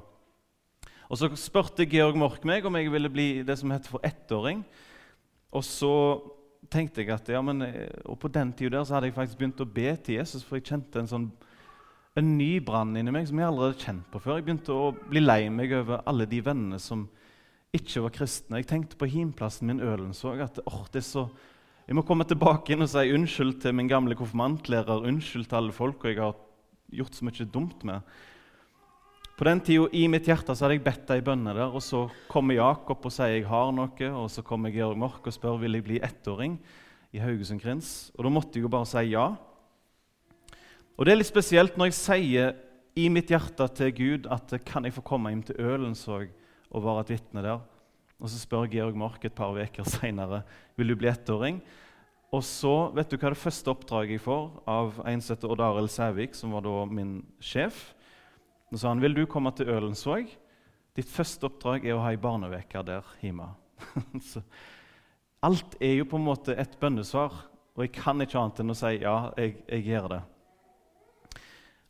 Og 1.11 1.19
Så 1.19 1.33
spurte 1.35 1.89
Georg 1.91 2.15
Mork 2.15 2.47
meg 2.47 2.63
om 2.71 2.79
jeg 2.79 2.93
ville 2.95 3.11
bli 3.11 3.27
det 3.43 3.59
som 3.59 3.75
heter 3.75 3.97
for 3.97 4.07
ettåring. 4.07 4.63
Og 5.51 5.67
så 5.67 5.93
tenkte 6.71 7.03
jeg 7.03 7.11
at, 7.19 7.35
ja, 7.35 7.43
men, 7.43 7.67
og 8.07 8.15
På 8.23 8.31
den 8.31 8.55
tida 8.55 8.85
hadde 8.87 9.11
jeg 9.11 9.19
faktisk 9.19 9.43
begynt 9.43 9.67
å 9.67 9.67
be 9.67 9.91
til 10.07 10.21
Jesus, 10.21 10.47
for 10.47 10.61
jeg 10.61 10.71
kjente 10.71 11.03
en 11.03 11.11
sånn 11.11 11.29
en 12.17 12.31
ny 12.39 12.61
brann 12.65 12.95
inni 12.97 13.13
meg 13.13 13.27
som 13.29 13.37
jeg 13.43 13.51
aldri 13.51 13.67
hadde 13.67 13.85
kjent 13.85 14.11
på 14.13 14.23
før. 14.23 14.39
Jeg 14.39 14.47
begynte 14.47 14.73
å 14.73 14.93
bli 14.95 15.21
lei 15.21 15.51
meg 15.51 15.75
over 15.77 16.07
alle 16.07 16.31
de 16.31 16.39
vennene 16.41 16.79
som 16.81 17.09
ikke 17.77 18.03
var 18.05 18.15
kristne. 18.15 18.61
Jeg 18.61 18.69
tenkte 18.71 18.99
på 18.99 19.09
himplassen 19.11 19.71
min 19.71 19.83
Ølensvåg 19.85 20.43
at 20.45 20.61
jeg 20.67 21.95
må 21.95 22.03
komme 22.03 22.27
tilbake 22.27 22.75
inn 22.75 22.83
og 22.83 22.91
si 22.91 23.13
unnskyld 23.15 23.61
til 23.63 23.77
min 23.79 23.91
gamle 23.91 24.17
konfirmantlærer, 24.19 25.05
unnskyld 25.07 25.47
til 25.47 25.61
alle 25.61 25.75
folk 25.75 26.03
og 26.03 26.11
jeg 26.11 26.19
har 26.19 26.35
gjort 26.97 27.15
så 27.15 27.27
mye 27.29 27.47
dumt 27.53 27.85
med. 27.87 28.17
På 29.37 29.45
den 29.45 29.61
tida 29.61 29.85
i 29.93 30.07
mitt 30.09 30.27
hjerte 30.27 30.55
så 30.57 30.65
hadde 30.65 30.79
jeg 30.79 30.87
bedt 30.87 31.11
ei 31.13 31.21
bønne 31.21 31.53
der, 31.53 31.69
og 31.69 31.83
så 31.85 32.07
kommer 32.31 32.57
Jakob 32.57 33.05
og 33.05 33.13
sier 33.13 33.35
jeg 33.35 33.49
har 33.51 33.69
noe, 33.77 34.09
og 34.17 34.31
så 34.33 34.43
kommer 34.43 34.73
Georg 34.73 34.97
Mork 34.97 35.29
og 35.29 35.35
spør 35.35 35.59
vil 35.61 35.77
jeg 35.77 35.85
bli 35.85 35.99
ettåring 36.01 36.57
i 37.13 37.21
Haugesund 37.21 37.61
Krins. 37.61 38.11
Og 38.17 38.25
da 38.25 38.33
måtte 38.33 38.57
jeg 38.57 38.65
jo 38.65 38.73
bare 38.73 38.89
si 38.89 39.05
ja. 39.13 39.27
Og 40.97 41.05
Det 41.05 41.13
er 41.13 41.21
litt 41.21 41.29
spesielt 41.29 41.77
når 41.77 41.91
jeg 41.91 41.99
sier 42.01 42.57
i 42.97 43.11
mitt 43.13 43.29
hjerte 43.29 43.69
til 43.77 43.93
Gud 43.93 44.29
at 44.33 44.57
kan 44.65 44.89
jeg 44.89 44.97
få 44.97 45.05
komme 45.05 45.31
hjem 45.31 45.45
til 45.45 45.61
Ølensvåg 45.61 46.33
og 46.71 46.85
være 46.85 47.05
et 47.07 47.17
vitne 47.17 47.45
der. 47.45 47.65
Og 48.17 48.31
Så 48.33 48.41
spør 48.41 48.71
Georg 48.73 48.97
Mork 48.97 49.25
et 49.25 49.35
par 49.37 49.53
uker 49.53 49.85
seinere 49.85 50.43
vil 50.77 50.89
du 50.89 50.97
bli 50.97 51.11
ettåring. 51.11 51.61
Og 52.35 52.43
så, 52.45 52.91
vet 52.97 53.11
du 53.11 53.17
hva 53.21 53.31
det 53.33 53.41
første 53.41 53.71
oppdraget 53.71 54.17
jeg 54.17 54.25
får 54.25 54.49
av 54.69 54.97
en 55.07 55.23
som 55.23 55.37
heter 55.37 55.53
Odd 55.53 55.63
Arild 55.63 55.93
Sævik, 55.93 56.35
som 56.35 56.53
var 56.57 56.65
da 56.67 56.85
min 56.91 57.21
sjef? 57.41 57.93
Nå 58.71 58.81
sa 58.81 58.91
han 58.91 59.03
vil 59.03 59.15
du 59.15 59.23
komme 59.31 59.53
til 59.55 59.71
Ølensvåg. 59.71 60.33
Ditt 60.97 61.13
første 61.13 61.47
oppdrag 61.47 61.87
er 61.87 61.95
å 61.95 62.03
ha 62.03 62.11
ei 62.13 62.21
barneveke 62.21 62.83
der 62.89 63.07
hjemme. 63.23 63.53
alt 65.47 65.77
er 65.79 66.01
jo 66.01 66.09
på 66.09 66.19
en 66.19 66.27
måte 66.27 66.57
et 66.59 66.75
bønnesvar, 66.81 67.45
og 67.77 67.85
jeg 67.85 67.93
kan 67.95 68.21
ikke 68.25 68.41
annet 68.41 68.63
enn 68.65 68.73
å 68.73 68.79
si 68.79 68.93
ja, 69.05 69.17
jeg, 69.39 69.59
jeg 69.69 69.87
gjør 69.93 70.09
det. 70.17 70.23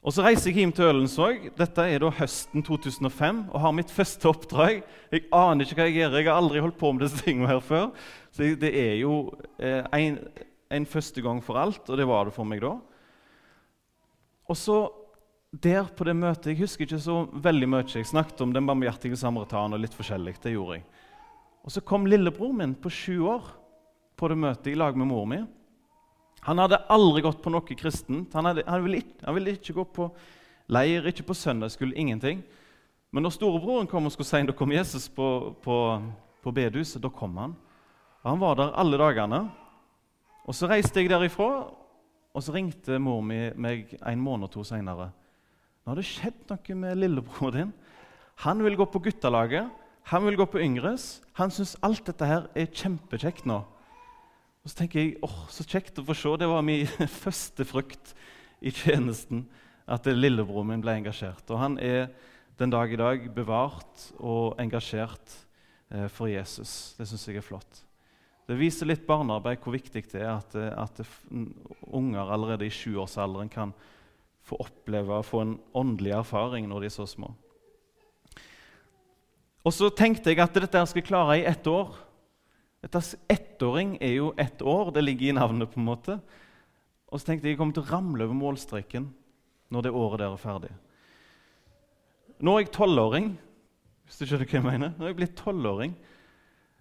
Og 0.07 0.15
Så 0.15 0.23
reiser 0.23 0.53
jeg 0.53 0.61
hjem 0.63 0.71
til 0.71 0.87
Ølensvåg. 0.87 1.49
Dette 1.59 1.83
er 1.91 1.99
da 1.99 2.13
høsten 2.15 2.63
2005 2.63 3.41
og 3.49 3.57
har 3.59 3.73
mitt 3.75 3.91
første 3.91 4.29
oppdrag. 4.31 4.85
Jeg 5.11 5.25
aner 5.35 5.67
ikke 5.67 5.81
hva 5.81 5.87
jeg 5.89 5.97
gjør. 5.97 6.15
Jeg 6.15 6.29
har 6.29 6.39
aldri 6.39 6.63
holdt 6.63 6.79
på 6.79 6.93
med 6.95 7.03
disse 7.03 7.25
tingene 7.27 7.49
her 7.51 7.59
før. 7.59 7.89
Så 8.31 8.53
det 8.61 8.71
er 8.71 8.93
jo 9.01 9.17
eh, 9.59 9.83
en, 9.99 10.21
en, 10.71 10.87
første 10.87 11.25
gang 11.27 11.41
for 11.43 11.59
alt, 11.59 11.83
og 11.91 11.99
det 11.99 12.07
var 12.07 12.31
det 12.31 12.37
for 12.37 12.47
meg 12.47 12.63
da. 12.63 12.77
Og 14.47 14.61
så 14.61 14.79
der 15.51 15.91
på 15.91 16.07
det 16.07 16.15
møtet 16.15 16.53
Jeg 16.53 16.61
husker 16.61 16.87
ikke 16.87 17.03
så 17.03 17.19
veldig 17.33 17.73
mye. 17.75 17.91
Jeg 17.91 18.07
snakket 18.07 18.47
om 18.47 18.55
den 18.55 18.71
barmhjertige 18.71 19.19
samaritan 19.19 19.75
og 19.75 19.83
litt 19.83 19.99
forskjellig. 19.99 20.37
det 20.39 20.55
gjorde 20.55 20.79
jeg. 20.79 20.87
Og 21.67 21.75
Så 21.75 21.83
kom 21.83 22.07
lillebror 22.07 22.55
min 22.55 22.79
på 22.79 22.95
sju 22.95 23.27
år 23.27 23.51
på 24.15 24.31
det 24.31 24.39
møtet 24.39 24.71
i 24.71 24.79
lag 24.79 24.95
med 24.95 25.11
mor 25.11 25.27
mi. 25.27 25.43
Han 26.47 26.63
hadde 26.63 26.79
aldri 26.93 27.25
gått 27.27 27.43
på 27.43 27.51
noe 27.51 27.77
kristent. 27.79 28.35
Han, 28.39 28.47
hadde, 28.47 28.63
han, 28.69 28.85
ville 28.85 29.03
ikke, 29.03 29.19
han, 29.25 29.35
ville 29.35 29.55
ikke, 29.57 29.75
gå 29.81 29.85
på 29.99 30.09
leir, 30.71 31.09
ikke 31.11 31.27
på 31.27 31.35
søndagsskole, 31.35 31.97
ingenting. 31.99 32.45
Men 33.11 33.27
når 33.27 33.35
storebroren 33.35 33.89
kom 33.91 34.07
og 34.07 34.15
skulle 34.15 34.29
si 34.29 34.47
da 34.47 34.55
kom 34.55 34.75
Jesus 34.75 35.09
på, 35.11 35.29
på, 35.63 35.77
på 36.43 36.55
bedehuset, 36.55 37.03
da 37.03 37.11
kom 37.11 37.35
han. 37.41 37.57
Og 38.23 38.31
Han 38.31 38.43
var 38.43 38.59
der 38.59 38.79
alle 38.79 39.01
dagene. 39.01 39.43
Og 40.47 40.55
Så 40.55 40.71
reiste 40.71 41.03
jeg 41.03 41.11
derifra, 41.11 41.67
og 42.37 42.45
så 42.45 42.53
ringte 42.53 42.99
mor 43.01 43.23
mi 43.25 43.49
meg 43.57 43.97
en 43.97 44.21
måned 44.21 44.47
og 44.47 44.53
to 44.53 44.63
seinere. 44.67 45.09
Nå 45.83 45.91
har 45.91 45.99
det 45.99 46.07
skjedd 46.07 46.51
noe 46.51 46.75
med 46.77 46.99
lillebror 47.01 47.55
din. 47.55 47.73
Han 48.45 48.61
vil 48.63 48.77
gå 48.77 48.85
på 48.93 49.01
guttelaget, 49.07 49.71
han 50.13 50.27
vil 50.27 50.37
gå 50.37 50.45
på 50.47 50.61
Yngres. 50.61 51.23
Han 51.41 51.51
syns 51.51 51.75
alt 51.83 52.05
dette 52.07 52.29
her 52.29 52.47
er 52.55 52.69
kjempekjekt 52.71 53.49
nå. 53.49 53.63
Og 54.67 54.73
Så 54.73 54.81
tenker 54.81 54.99
jeg 54.99 55.19
åh, 55.23 55.45
så 55.47 55.63
kjekt 55.63 56.01
å 56.03 56.03
få 56.03 56.15
se. 56.19 56.31
Det 56.43 56.49
var 56.51 56.65
min 56.67 56.89
første 57.23 57.63
frukt 57.63 58.17
i 58.59 58.73
tjenesten 58.75 59.45
at 59.87 60.09
lillebroren 60.11 60.73
min 60.73 60.81
ble 60.83 60.97
engasjert. 60.99 61.45
Og 61.55 61.61
han 61.61 61.77
er 61.79 62.09
den 62.59 62.73
dag 62.75 62.91
i 62.91 62.99
dag 62.99 63.29
bevart 63.31 64.09
og 64.19 64.59
engasjert 64.59 65.37
eh, 65.95 66.09
for 66.11 66.27
Jesus. 66.27 66.97
Det 66.99 67.07
syns 67.07 67.29
jeg 67.29 67.39
er 67.39 67.47
flott. 67.47 67.85
Det 68.51 68.57
viser 68.59 68.91
litt 68.91 69.07
barnearbeid 69.07 69.63
hvor 69.63 69.77
viktig 69.77 70.03
det 70.11 70.25
er 70.25 70.33
at, 70.33 70.59
eh, 70.59 70.75
at 70.75 70.99
unger 71.87 72.27
allerede 72.27 72.67
i 72.67 72.75
sjuårsalderen 72.75 73.53
kan 73.53 73.75
få 74.47 74.59
oppleve 74.67 75.21
og 75.21 75.29
få 75.31 75.45
en 75.45 75.55
åndelig 75.79 76.17
erfaring 76.19 76.67
når 76.67 76.83
de 76.83 76.91
er 76.91 76.97
så 76.97 77.07
små. 77.07 77.31
Og 79.63 79.75
så 79.75 79.95
tenkte 79.95 80.35
jeg 80.35 80.43
at 80.43 80.59
dette 80.59 80.83
skal 80.91 81.07
klare 81.07 81.39
i 81.39 81.47
ett 81.47 81.71
år. 81.71 81.95
Dette 82.85 83.01
Ettåring 83.33 83.97
er 84.01 84.17
jo 84.19 84.33
ett 84.39 84.63
år, 84.63 84.93
det 84.95 85.05
ligger 85.05 85.29
i 85.29 85.37
navnet. 85.39 85.71
på 85.71 85.81
en 85.81 85.87
måte. 85.87 86.21
Og 87.09 87.21
så 87.21 87.27
tenkte 87.27 87.47
jeg 87.47 87.55
jeg 87.55 87.59
kommer 87.59 87.75
til 87.75 87.83
å 87.87 87.91
ramle 87.91 88.25
over 88.25 88.35
målstreken 88.35 89.13
når 89.71 89.83
det 89.83 89.93
året 89.93 90.19
der 90.21 90.33
er 90.33 90.37
ferdig. 90.37 90.73
Nå 92.41 92.55
er 92.55 92.65
jeg 92.65 92.73
tolvåring, 92.73 93.39
hvis 94.05 94.19
du 94.19 94.27
skjønner 94.27 94.47
hva 94.47 94.59
jeg 94.59 94.67
mener. 94.67 94.95
Nå 94.97 95.05
er 95.05 95.13
jeg 95.13 95.17
blitt 95.23 95.37
tolvåring. 95.39 95.95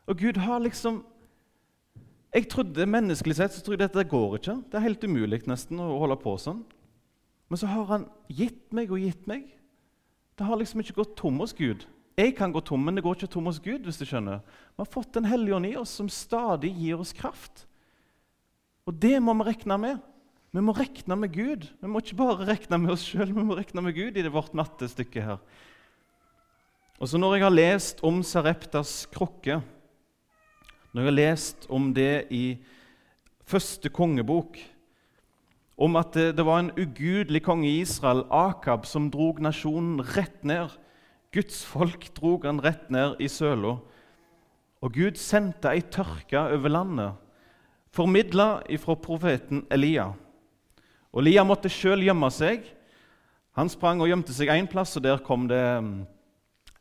Og 0.05 0.17
Gud 0.17 0.37
har 0.37 0.59
liksom 0.59 1.03
jeg 2.35 2.49
trodde 2.51 2.83
Menneskelig 2.83 3.37
sett 3.37 3.53
så 3.55 3.61
trodde 3.63 3.85
jeg 3.85 3.93
dette 3.93 4.09
går 4.11 4.33
ikke. 4.35 4.57
Det 4.67 4.75
er 4.75 4.83
helt 4.83 5.03
umulig 5.07 5.45
nesten 5.47 5.79
å 5.79 5.93
holde 6.01 6.17
på 6.19 6.33
sånn. 6.35 6.65
Men 7.47 7.61
så 7.61 7.69
har 7.71 7.85
han 7.93 8.07
gitt 8.27 8.73
meg 8.75 8.91
og 8.91 8.99
gitt 8.99 9.23
meg. 9.29 9.45
Det 10.35 10.43
har 10.43 10.59
liksom 10.59 10.81
ikke 10.83 10.97
gått 10.97 11.15
tom 11.15 11.39
hos 11.39 11.53
Gud. 11.55 11.85
Jeg 12.15 12.35
kan 12.37 12.53
gå 12.55 12.61
tom, 12.63 12.85
men 12.85 12.95
det 12.95 13.03
går 13.03 13.17
ikke 13.17 13.31
tom 13.33 13.49
hos 13.49 13.59
Gud. 13.59 13.83
hvis 13.83 13.99
du 13.99 14.05
skjønner. 14.05 14.39
Vi 14.39 14.81
har 14.81 14.91
fått 14.91 15.13
Den 15.13 15.25
hellige 15.25 15.55
ånd 15.55 15.65
i 15.65 15.75
oss 15.75 15.89
som 15.89 16.09
stadig 16.09 16.71
gir 16.73 16.99
oss 16.99 17.13
kraft. 17.13 17.67
Og 18.87 18.93
det 18.93 19.19
må 19.19 19.33
vi 19.33 19.51
regne 19.51 19.77
med. 19.77 19.99
Vi 20.51 20.61
må 20.61 20.71
regne 20.71 21.15
med 21.15 21.33
Gud. 21.33 21.67
Vi 21.81 21.87
må 21.87 21.99
ikke 21.99 22.15
bare 22.15 22.45
regne 22.47 22.77
med 22.77 22.91
oss 22.91 23.03
sjøl, 23.03 23.33
vi 23.33 23.43
må 23.43 23.55
regne 23.57 23.81
med 23.81 23.93
Gud 23.93 24.15
i 24.15 24.23
det 24.23 24.31
vårt 24.31 24.53
nattestykke 24.53 25.21
her. 25.21 25.39
Og 26.99 27.09
så 27.09 27.17
Når 27.17 27.35
jeg 27.35 27.43
har 27.43 27.51
lest 27.51 28.03
om 28.03 28.23
Sareptas 28.23 29.05
krukke 29.11 29.61
når 30.95 31.01
jeg 31.01 31.11
har 31.11 31.15
lest 31.19 31.65
om 31.75 31.89
det 31.91 32.27
i 32.31 32.55
første 33.43 33.89
kongebok, 33.91 34.55
om 35.75 35.97
at 35.99 36.13
det, 36.15 36.37
det 36.37 36.45
var 36.47 36.61
en 36.61 36.71
ugudelig 36.71 37.41
konge 37.43 37.67
i 37.67 37.81
Israel, 37.81 38.21
Akab, 38.31 38.85
som 38.87 39.09
drog 39.11 39.41
nasjonen 39.43 39.99
rett 40.15 40.39
ned. 40.47 40.71
Guds 41.35 41.65
folk 41.67 42.07
drog 42.15 42.45
han 42.47 42.61
rett 42.63 42.87
ned 42.93 43.19
i 43.19 43.27
søla. 43.31 43.75
Og 44.83 44.95
Gud 44.95 45.19
sendte 45.19 45.71
ei 45.73 45.81
tørke 45.91 46.39
over 46.55 46.71
landet, 46.71 47.15
formidla 47.95 48.61
ifra 48.71 48.95
profeten 48.99 49.63
Elia. 49.71 50.11
Og 51.11 51.21
Elia 51.23 51.45
måtte 51.47 51.71
sjøl 51.71 52.03
gjemme 52.05 52.29
seg. 52.31 52.65
Han 53.55 53.71
sprang 53.71 54.03
og 54.03 54.11
gjemte 54.11 54.35
seg 54.35 54.51
én 54.51 54.67
plass, 54.67 54.97
og 54.99 55.05
der 55.05 55.23
kom 55.23 55.47
det 55.47 55.63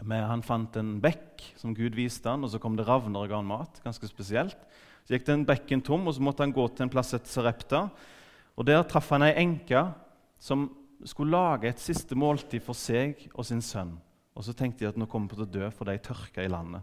med, 0.03 0.25
han 0.27 0.43
fant 0.43 0.75
en 0.77 0.97
bekk 1.03 1.45
som 1.59 1.75
Gud 1.75 1.95
viste 1.95 2.29
han, 2.29 2.43
og 2.43 2.51
så 2.51 2.59
kom 2.63 2.75
det 2.79 2.87
ravner 2.89 3.25
og 3.25 3.31
ga 3.31 3.39
han 3.39 3.51
mat. 3.51 3.79
ganske 3.85 4.11
spesielt. 4.11 4.59
Så 5.05 5.15
gikk 5.15 5.27
den 5.29 5.45
bekken 5.47 5.83
tom, 5.85 6.07
og 6.09 6.17
så 6.17 6.23
måtte 6.25 6.43
han 6.43 6.55
gå 6.55 6.67
til 6.73 6.87
en 6.87 6.93
plass 6.93 7.15
etter 7.15 7.31
Sarepta. 7.31 7.89
Og 8.57 8.67
Der 8.67 8.83
traff 8.83 9.11
han 9.11 9.23
ei 9.23 9.35
enke 9.39 9.93
som 10.39 10.71
skulle 11.05 11.37
lage 11.37 11.69
et 11.69 11.81
siste 11.81 12.15
måltid 12.15 12.63
for 12.63 12.75
seg 12.75 13.29
og 13.35 13.45
sin 13.45 13.63
sønn. 13.63 13.95
Og 14.35 14.45
Så 14.45 14.53
tenkte 14.53 14.85
de 14.85 14.91
at 14.91 14.99
nå 14.99 15.07
kommer 15.07 15.31
vi 15.31 15.39
til 15.39 15.47
å 15.47 15.55
dø, 15.55 15.71
for 15.71 15.87
de 15.87 15.99
tørka 15.99 16.43
i 16.43 16.51
landet. 16.51 16.83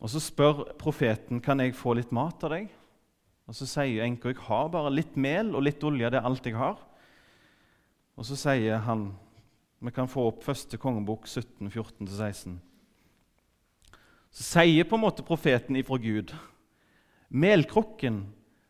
Og 0.00 0.10
Så 0.10 0.22
spør 0.22 0.64
profeten 0.78 1.40
kan 1.40 1.60
jeg 1.60 1.74
få 1.74 1.94
litt 1.98 2.12
mat 2.14 2.42
av 2.44 2.54
deg. 2.54 2.68
Og 3.48 3.54
Så 3.54 3.66
sier 3.68 4.04
enka 4.04 4.30
jeg 4.30 4.42
har 4.46 4.68
bare 4.72 4.92
litt 4.94 5.16
mel 5.16 5.54
og 5.54 5.64
litt 5.66 5.82
olje. 5.84 6.10
Det 6.10 6.20
er 6.20 6.28
alt 6.28 6.46
jeg 6.46 6.56
har. 6.56 6.78
Og 8.16 8.24
Så 8.24 8.38
sier 8.38 8.78
han 8.86 9.12
vi 9.84 9.92
kan 9.92 10.08
få 10.08 10.30
opp 10.30 10.44
første 10.46 10.78
kongebok 10.80 11.26
17, 11.28 11.68
14-16. 11.68 12.54
Så 14.32 14.44
sier 14.46 14.86
på 14.88 14.96
en 14.96 15.02
måte 15.02 15.26
profeten 15.26 15.76
ifra 15.76 15.98
Gud 16.00 16.32
Melkrukken 17.28 18.22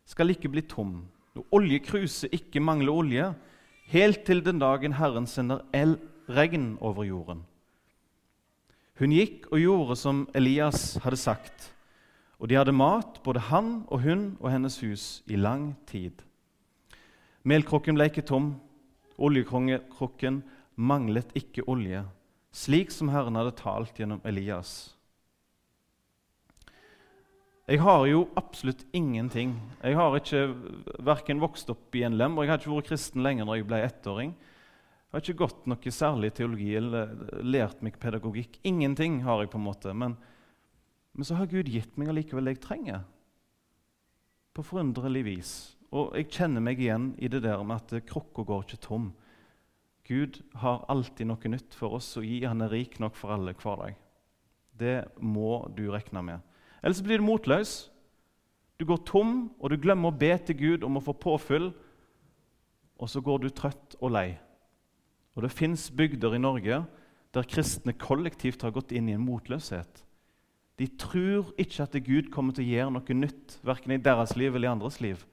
skal 0.09 0.33
ikke 0.33 0.49
bli 0.49 0.63
tom, 0.67 1.05
og 1.37 1.57
oljekruset 1.59 2.33
ikke 2.33 2.63
mangler 2.65 2.97
olje, 2.97 3.27
helt 3.93 4.23
til 4.25 4.41
den 4.45 4.61
dagen 4.63 4.97
Herren 4.97 5.27
sender 5.29 5.61
el 5.77 5.99
regn 6.29 6.75
over 6.81 7.05
jorden. 7.05 7.45
Hun 8.99 9.11
gikk 9.11 9.49
og 9.51 9.59
gjorde 9.59 9.97
som 9.99 10.25
Elias 10.39 10.95
hadde 11.03 11.19
sagt, 11.19 11.71
og 12.39 12.51
de 12.51 12.59
hadde 12.59 12.75
mat, 12.77 13.19
både 13.25 13.43
han 13.51 13.83
og 13.89 14.05
hun 14.05 14.37
og 14.41 14.51
hennes 14.53 14.79
hus, 14.83 15.23
i 15.27 15.37
lang 15.37 15.73
tid. 15.91 16.23
Melkrukken 17.43 17.99
ble 17.99 18.09
ikke 18.11 18.27
tom, 18.27 18.55
oljekrukken 19.19 20.43
manglet 20.77 21.31
ikke 21.39 21.67
olje, 21.71 22.05
slik 22.55 22.95
som 22.95 23.11
Herren 23.11 23.39
hadde 23.39 23.57
talt 23.59 23.99
gjennom 23.99 24.23
Elias. 24.27 24.95
Jeg 27.65 27.81
har 27.81 28.03
jo 28.07 28.27
absolutt 28.37 28.83
ingenting. 28.93 29.55
Jeg 29.81 29.97
har 29.97 30.15
ikke 30.19 30.43
verken 31.01 31.41
vokst 31.41 31.71
opp 31.73 31.97
i 31.97 32.03
en 32.05 32.19
lem, 32.21 32.37
og 32.37 32.45
jeg 32.45 32.53
har 32.53 32.61
ikke 32.61 32.75
vært 32.75 32.91
kristen 32.91 33.25
lenger 33.25 33.49
når 33.49 33.57
jeg 33.57 33.69
ble 33.71 33.79
ettåring. 33.87 34.35
Jeg 35.15 35.21
har 35.21 35.29
ikke 35.29 35.45
gått 35.45 35.67
noe 35.71 35.91
særlig 35.95 36.33
teologi 36.35 36.73
eller 36.75 37.13
lært 37.47 37.85
meg 37.87 38.01
pedagogikk. 38.03 38.57
Ingenting 38.67 39.21
har 39.23 39.45
jeg 39.45 39.53
på 39.53 39.61
en 39.61 39.63
måte. 39.69 39.93
Men, 39.95 40.17
men 41.15 41.27
så 41.29 41.37
har 41.39 41.47
Gud 41.47 41.69
gitt 41.71 41.93
meg 41.95 42.09
allikevel 42.11 42.49
det 42.51 42.57
jeg 42.57 42.65
trenger. 42.65 43.05
På 44.59 44.65
forunderlig 44.67 45.23
vis. 45.29 45.53
Og 45.95 46.17
jeg 46.19 46.33
kjenner 46.35 46.65
meg 46.67 46.83
igjen 46.83 47.13
i 47.23 47.31
det 47.31 47.45
der 47.45 47.63
med 47.63 47.79
at 47.79 48.09
krukka 48.11 48.43
går 48.43 48.65
ikke 48.67 48.81
tom. 48.83 49.13
Gud 50.03 50.41
har 50.59 50.83
alltid 50.91 51.31
noe 51.31 51.53
nytt 51.53 51.79
for 51.79 51.95
oss 52.01 52.09
og 52.19 52.27
gi. 52.27 52.41
Han 52.43 52.67
er 52.67 52.75
rik 52.75 52.99
nok 52.99 53.15
for 53.15 53.37
alle 53.37 53.55
hver 53.55 53.85
dag. 53.85 54.01
Det 54.75 54.97
må 55.23 55.61
du 55.79 55.93
regne 55.95 56.25
med. 56.27 56.57
Ellers 56.83 57.05
blir 57.07 57.23
du 57.23 57.29
motløs. 57.29 57.85
Du 58.83 58.85
går 58.91 59.07
tom, 59.07 59.55
og 59.63 59.71
du 59.71 59.79
glemmer 59.79 60.11
å 60.11 60.19
be 60.19 60.35
til 60.43 60.59
Gud 60.59 60.83
om 60.83 60.99
å 60.99 61.05
få 61.07 61.15
påfyll. 61.15 61.71
Og 62.99 63.15
så 63.15 63.23
går 63.23 63.47
du 63.47 63.55
trøtt 63.55 63.95
og 64.03 64.11
lei. 64.19 64.33
Og 65.35 65.43
Det 65.43 65.53
fins 65.53 65.91
bygder 65.91 66.35
i 66.35 66.43
Norge 66.43 66.85
der 67.35 67.49
kristne 67.51 67.93
kollektivt 67.93 68.63
har 68.63 68.71
gått 68.71 68.93
inn 68.93 69.09
i 69.09 69.15
en 69.17 69.25
motløshet. 69.27 70.05
De 70.79 70.87
tror 70.99 71.53
ikke 71.59 71.83
at 71.83 71.97
Gud 72.07 72.31
kommer 72.31 72.55
til 72.55 72.65
å 72.65 72.73
gjøre 72.75 72.95
noe 72.95 73.15
nytt, 73.15 73.59
verken 73.63 73.95
i 73.95 74.03
deres 74.03 74.37
liv 74.37 74.55
eller 74.55 74.69
i 74.69 74.75
andres 74.75 75.01
liv. 75.03 75.25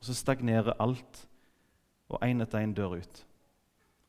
Og 0.00 0.08
så 0.08 0.16
stagnerer 0.16 0.76
alt, 0.80 1.24
og 2.08 2.20
én 2.24 2.44
etter 2.44 2.60
én 2.60 2.76
dør 2.76 2.98
ut 3.00 3.24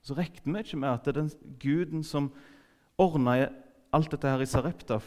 så 0.06 0.14
regner 0.14 0.54
vi 0.54 0.62
ikke 0.62 0.78
med 0.78 0.92
at 0.92 1.06
det 1.06 1.16
er 1.16 1.22
den 1.24 1.58
guden 1.60 2.04
som 2.06 2.30
ordna 3.02 3.48
alt 3.94 4.12
dette 4.14 4.30
her 4.30 4.44
i 4.44 4.46
Sarepta, 4.46 5.00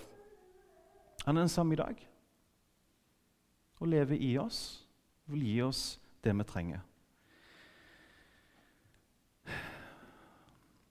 han 1.24 1.36
er 1.36 1.44
den 1.44 1.52
samme 1.52 1.76
i 1.76 1.78
dag. 1.78 1.94
Og 3.78 3.88
lever 3.88 4.18
i 4.18 4.32
oss, 4.38 4.82
vil 5.26 5.44
gi 5.44 5.60
oss 5.62 5.82
det 6.24 6.34
vi 6.34 6.46
trenger. 6.48 6.80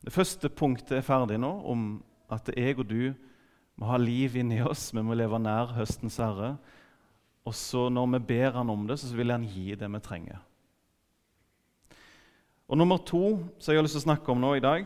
Det 0.06 0.14
første 0.14 0.50
punktet 0.50 1.00
er 1.00 1.06
ferdig 1.06 1.40
nå, 1.42 1.50
om 1.66 1.88
at 2.34 2.50
jeg 2.54 2.78
og 2.78 2.88
du 2.90 3.14
må 3.78 3.90
ha 3.92 3.98
liv 4.02 4.36
inni 4.38 4.60
oss. 4.66 4.90
Vi 4.94 5.04
må 5.06 5.16
leve 5.18 5.40
nær 5.42 5.74
høstens 5.78 6.20
herre. 6.22 6.56
Og 7.48 7.56
så 7.56 7.88
når 7.94 8.18
vi 8.18 8.26
ber 8.34 8.60
han 8.60 8.70
om 8.70 8.86
det, 8.90 9.00
så 9.00 9.10
vil 9.16 9.32
han 9.32 9.46
gi 9.48 9.76
det 9.80 9.90
vi 9.94 10.04
trenger. 10.04 10.44
Og 12.68 12.78
Nummer 12.78 13.00
to 13.00 13.38
som 13.60 13.72
jeg 13.72 13.80
har 13.80 13.86
lyst 13.86 13.96
til 13.96 14.04
å 14.04 14.10
snakke 14.10 14.32
om 14.34 14.42
nå 14.44 14.58
i 14.58 14.64
dag 14.64 14.84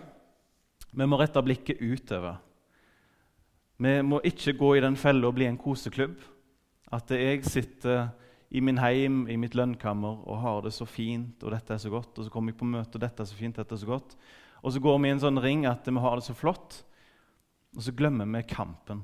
Vi 0.91 1.05
må 1.07 1.17
rette 1.17 1.41
blikket 1.41 1.79
utover. 1.81 2.35
Vi 3.81 3.93
må 4.05 4.19
ikke 4.27 4.53
gå 4.53 4.75
i 4.77 4.83
den 4.83 4.97
fella 4.99 5.29
og 5.29 5.37
bli 5.37 5.47
en 5.47 5.57
koseklubb. 5.57 6.19
At 6.91 7.09
jeg 7.15 7.45
sitter 7.47 8.09
i 8.51 8.59
min 8.59 8.77
heim, 8.77 9.23
i 9.31 9.37
mitt 9.39 9.55
lønnkammer, 9.55 10.19
og 10.27 10.41
har 10.43 10.59
det 10.65 10.73
så 10.75 10.85
fint, 10.85 11.39
og 11.41 11.53
dette 11.55 11.73
er 11.73 11.79
så 11.79 11.89
godt. 11.89 12.17
Og 12.19 12.27
så 12.27 12.33
kommer 12.33 12.51
jeg 12.51 12.59
på 12.59 12.67
møte, 12.67 12.99
og 12.99 13.01
dette 13.01 13.23
er 13.23 13.29
så 13.29 13.37
fint, 13.37 13.55
dette 13.55 13.73
er 13.73 13.79
så 13.79 13.87
godt. 13.87 14.17
Og 14.61 14.73
så 14.73 14.81
går 14.81 14.99
vi 15.01 15.09
i 15.09 15.13
en 15.15 15.21
sånn 15.21 15.41
ring 15.41 15.65
at 15.69 15.87
vi 15.89 16.01
har 16.03 16.17
det 16.17 16.25
så 16.27 16.35
flott, 16.37 16.83
og 17.75 17.85
så 17.85 17.93
glemmer 17.95 18.29
vi 18.29 18.43
kampen. 18.49 19.03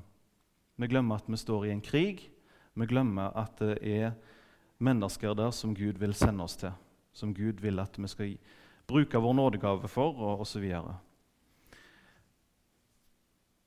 Vi 0.78 0.86
glemmer 0.90 1.18
at 1.18 1.26
vi 1.26 1.38
står 1.40 1.66
i 1.66 1.72
en 1.74 1.82
krig. 1.82 2.28
Vi 2.78 2.86
glemmer 2.86 3.34
at 3.34 3.58
det 3.58 3.78
er 3.82 4.12
mennesker 4.78 5.34
der 5.34 5.50
som 5.50 5.74
Gud 5.74 5.98
vil 5.98 6.14
sende 6.14 6.44
oss 6.44 6.58
til, 6.60 6.74
som 7.12 7.34
Gud 7.34 7.58
vil 7.64 7.82
at 7.82 7.98
vi 7.98 8.10
skal 8.10 8.36
bruke 8.88 9.18
vår 9.20 9.34
nådegave 9.34 9.90
for, 9.90 10.14
og 10.14 10.44
osv. 10.44 10.68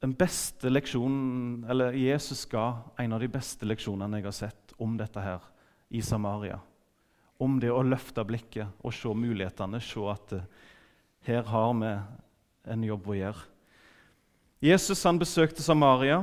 Den 0.01 0.15
beste 0.17 0.71
leksjonen, 0.71 1.65
eller 1.69 1.97
Jesus 1.97 2.45
ga 2.49 2.81
en 2.97 3.13
av 3.13 3.21
de 3.21 3.29
beste 3.29 3.67
leksjonene 3.67 4.21
jeg 4.21 4.29
har 4.29 4.37
sett 4.37 4.73
om 4.81 4.95
dette 4.97 5.21
her 5.21 5.43
i 5.93 6.01
Samaria. 6.01 6.57
Om 7.41 7.59
det 7.59 7.69
å 7.73 7.83
løfte 7.83 8.23
blikket 8.25 8.81
og 8.81 8.95
se 8.95 9.11
mulighetene, 9.13 9.81
se 9.83 10.07
at 10.09 10.33
her 11.27 11.43
har 11.45 11.73
vi 11.77 11.91
en 12.73 12.83
jobb 12.85 13.09
å 13.09 13.17
gjøre. 13.17 13.47
Jesus 14.61 15.03
han 15.05 15.19
besøkte 15.21 15.63
Samaria 15.65 16.21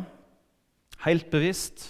helt 1.04 1.30
bevisst. 1.30 1.84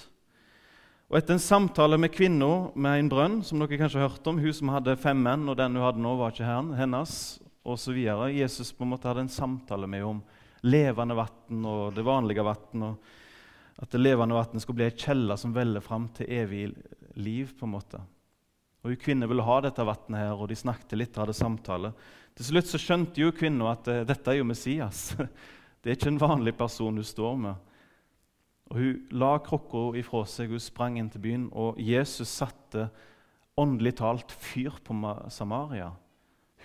Og 1.09 1.17
Etter 1.17 1.37
en 1.37 1.41
samtale 1.41 1.97
med 2.01 2.13
kvinna 2.13 2.69
med 2.77 3.01
en 3.01 3.11
brønn, 3.13 3.39
som 3.45 3.61
dere 3.61 3.79
kanskje 3.81 4.01
har 4.01 4.11
hørt 4.11 4.27
om, 4.29 4.41
hun 4.41 4.57
som 4.57 4.73
hadde 4.75 4.97
fem 5.01 5.21
menn, 5.25 5.47
og 5.49 5.57
den 5.57 5.77
hun 5.77 5.87
hadde 5.87 6.03
nå, 6.05 6.13
var 6.21 6.35
ikke 6.35 6.49
hennes, 6.77 7.15
osv. 7.65 7.97
Jesus 8.33 8.75
på 8.77 8.85
en 8.85 8.93
måte 8.93 9.09
hadde 9.09 9.25
en 9.25 9.33
samtale 9.33 9.89
med 9.89 10.05
henne 10.05 10.19
om 10.19 10.21
levende 10.69 11.17
vann 11.17 11.67
og 11.71 11.97
det 11.97 12.05
vanlige 12.05 12.45
vann. 12.45 12.87
At 13.79 13.93
det 13.95 14.03
levende 14.03 14.37
vannet 14.37 14.65
skulle 14.65 14.83
bli 14.83 14.89
ei 14.89 14.97
kjelle 14.97 15.37
som 15.41 15.55
veller 15.57 15.85
fram 15.85 16.09
til 16.17 16.29
evig 16.29 16.69
liv. 17.17 17.57
på 17.59 17.67
en 17.67 17.77
måte. 17.77 18.01
Og 18.83 18.93
hun 18.93 19.01
Kvinne 19.03 19.29
ville 19.29 19.45
ha 19.45 19.59
dette 19.65 19.85
vannet, 19.87 20.19
her, 20.21 20.35
og 20.35 20.49
de 20.51 20.59
snakket 20.59 20.99
litt 20.99 21.17
og 21.17 21.25
hadde 21.25 21.37
samtale. 21.39 21.93
Til 22.39 22.51
slutt 22.51 22.71
så 22.71 22.81
skjønte 22.81 23.23
jo 23.23 23.35
kvinna 23.35 23.73
at 23.73 23.91
uh, 23.91 24.05
dette 24.07 24.31
er 24.31 24.41
jo 24.41 24.47
Messias. 24.49 25.13
Det 25.83 25.93
er 25.93 25.97
ikke 25.99 26.11
en 26.11 26.21
vanlig 26.21 26.53
person 26.59 26.97
hun 26.99 27.07
står 27.07 27.37
med. 27.39 27.67
Og 28.69 28.81
Hun 28.81 29.19
la 29.23 29.29
krukka 29.41 29.85
ifra 29.97 30.25
seg, 30.27 30.51
hun 30.51 30.61
sprang 30.61 30.97
inn 30.99 31.09
til 31.09 31.23
byen, 31.23 31.45
og 31.55 31.79
Jesus 31.81 32.29
satte 32.29 32.89
åndelig 33.59 33.95
talt 34.01 34.35
fyr 34.35 34.75
på 34.85 34.97
Samaria. 35.31 35.93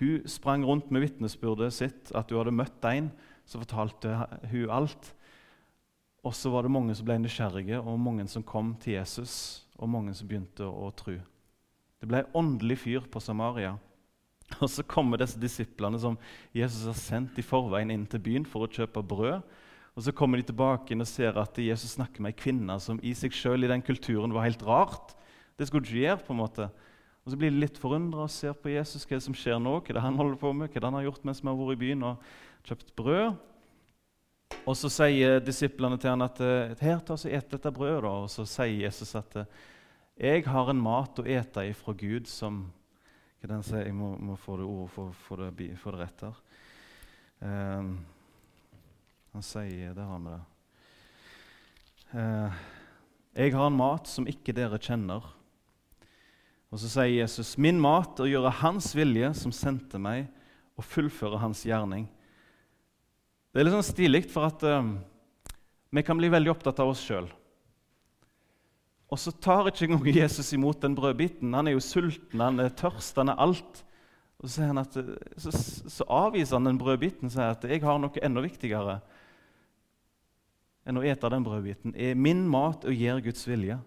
Hun 0.01 0.25
sprang 0.27 0.65
rundt 0.65 0.89
med 0.91 1.05
vitnesbyrdet 1.05 1.69
sitt, 1.73 2.11
at 2.11 2.33
hun 2.33 2.41
hadde 2.41 2.57
møtt 2.57 2.89
en 2.89 3.11
så 3.45 3.59
fortalte 3.59 4.15
hun 4.51 4.71
alt. 4.71 5.11
Og 6.23 6.35
så 6.35 6.49
var 6.49 6.63
det 6.63 6.71
mange 6.71 6.95
som 6.95 7.07
ble 7.07 7.17
nysgjerrige, 7.19 7.81
og 7.81 7.99
mange 7.99 8.25
som 8.31 8.45
kom 8.47 8.73
til 8.79 8.95
Jesus, 8.95 9.65
og 9.75 9.91
mange 9.91 10.13
som 10.15 10.29
begynte 10.29 10.67
å 10.67 10.91
tro. 10.95 11.17
Det 12.03 12.09
ble 12.11 12.25
åndelig 12.35 12.81
fyr 12.81 13.05
på 13.07 13.21
Samaria. 13.23 13.77
Og 14.59 14.67
så 14.67 14.83
kommer 14.83 15.21
disse 15.21 15.39
disiplene 15.39 15.95
som 16.01 16.17
Jesus 16.51 16.83
har 16.89 16.97
sendt 16.99 17.37
i 17.39 17.45
forveien 17.47 17.93
inn 17.93 18.03
til 18.11 18.19
byen 18.25 18.43
for 18.43 18.65
å 18.65 18.71
kjøpe 18.71 19.05
brød. 19.07 19.39
Og 19.95 20.03
Så 20.03 20.11
kommer 20.11 20.35
de 20.35 20.43
tilbake 20.49 20.97
og 20.97 21.07
ser 21.07 21.37
at 21.39 21.55
Jesus 21.57 21.95
snakker 21.95 22.19
med 22.19 22.33
ei 22.33 22.41
kvinne 22.43 22.75
som 22.83 22.99
i 22.99 23.13
seg 23.15 23.31
selv 23.31 23.63
i 23.63 23.71
den 23.71 23.85
kulturen 23.85 24.35
var 24.35 24.43
helt 24.43 24.65
rart. 24.67 25.15
Det 25.55 25.69
skulle 25.69 25.87
ikke 25.87 26.01
gjøre. 26.01 26.25
på 26.27 26.33
en 26.33 26.41
måte. 26.41 26.69
Og 27.23 27.31
Så 27.31 27.37
blir 27.39 27.55
de 27.55 27.63
litt 27.63 27.79
forundra 27.79 28.27
og 28.27 28.35
ser 28.35 28.51
på 28.51 28.73
Jesus, 28.73 29.05
hva 29.07 29.21
som 29.21 29.33
skjer 29.33 29.61
nå, 29.63 29.79
hva 29.79 29.93
det 29.95 30.03
han 30.03 30.19
holder 30.19 30.35
på 30.35 30.51
med, 30.51 30.73
hva 30.73 30.81
det 30.81 30.89
han 30.89 30.99
har 30.99 31.07
gjort 31.07 31.23
mens 31.23 31.39
vi 31.39 31.47
har 31.47 31.55
vært 31.55 31.77
i 31.77 31.83
byen. 31.85 32.03
og 32.03 32.17
kjøpt 32.67 32.95
brød. 32.95 33.37
Og 34.67 34.75
Så 34.75 34.89
sier 34.89 35.39
disiplene 35.39 35.97
til 35.97 36.09
han 36.09 36.21
at 36.21 36.37
her, 36.81 36.99
ta 36.99 37.13
og 37.13 37.25
et 37.25 37.49
dette 37.49 37.71
brødet. 37.71 38.03
Og 38.03 38.27
så 38.27 38.43
sier 38.43 38.83
Jesus 38.89 39.15
at 39.15 39.47
jeg 40.13 40.45
har 40.45 40.69
en 40.69 40.81
mat 40.81 41.19
å 41.19 41.25
ete 41.25 41.65
ifra 41.71 41.95
Gud 41.97 42.27
som 42.29 42.67
hva 43.41 43.49
den 43.49 43.63
sier, 43.65 43.87
Jeg 43.89 43.95
må, 43.97 44.13
må 44.23 44.37
få 44.39 44.55
det 44.55 44.63
ordet 44.63 44.91
for 44.93 45.15
få 45.25 45.35
det, 45.41 45.49
det 45.57 45.93
rett 45.97 46.21
her. 46.23 46.37
Um, 47.43 47.97
han 49.33 49.43
sier 49.43 49.93
Der 49.97 50.07
har 50.07 50.21
vi 50.21 50.31
det. 50.31 50.43
Uh, 52.13 52.61
jeg 53.33 53.55
har 53.57 53.67
en 53.67 53.75
mat 53.75 54.07
som 54.07 54.29
ikke 54.29 54.55
dere 54.55 54.79
kjenner. 54.79 55.25
Og 56.71 56.79
så 56.79 56.87
sier 56.87 57.11
Jesus, 57.17 57.57
min 57.57 57.81
mat 57.81 58.15
er 58.19 58.27
å 58.27 58.31
gjøre 58.31 58.55
Hans 58.61 58.93
vilje, 58.95 59.33
som 59.35 59.51
sendte 59.51 59.99
meg, 59.99 60.29
og 60.77 60.85
fullføre 60.85 61.41
Hans 61.41 61.65
gjerning. 61.65 62.07
Det 63.51 63.59
er 63.59 63.67
litt 63.67 63.75
sånn 63.75 63.91
stilig, 63.91 64.23
for 64.31 64.47
at 64.47 64.63
um, 64.65 64.95
vi 65.93 66.05
kan 66.05 66.17
bli 66.17 66.31
veldig 66.31 66.53
opptatt 66.53 66.79
av 66.81 66.93
oss 66.93 67.03
sjøl. 67.03 67.27
Og 69.13 69.19
så 69.21 69.29
tar 69.37 69.69
ikke 69.69 69.85
engang 69.85 70.07
Jesus 70.15 70.49
imot 70.55 70.81
den 70.81 70.95
brødbiten. 70.97 71.53
Han 71.53 71.69
er 71.69 71.75
jo 71.75 71.83
sulten, 71.85 72.41
han 72.41 72.57
er 72.63 72.73
tørst, 72.73 73.19
han 73.21 73.29
er 73.29 73.41
alt. 73.45 73.83
Og 74.41 74.49
så, 74.49 74.65
at, 74.81 74.97
så, 75.37 75.51
så 75.87 76.07
avviser 76.09 76.57
han 76.57 76.71
den 76.71 76.79
brødbiten 76.81 77.29
og 77.29 77.31
sier 77.35 77.53
at 77.53 77.63
'jeg 77.63 77.83
har 77.83 77.99
noe 78.01 78.23
enda 78.25 78.41
viktigere' 78.41 79.01
enn 80.83 80.99
å 80.99 81.05
ete 81.05 81.29
den 81.29 81.45
brødbiten. 81.45 81.95
er 81.95 82.15
min 82.15 82.43
mat 82.49 82.83
å 82.85 82.91
gjøre 82.91 83.21
Guds 83.29 83.47
vilje. 83.47 83.79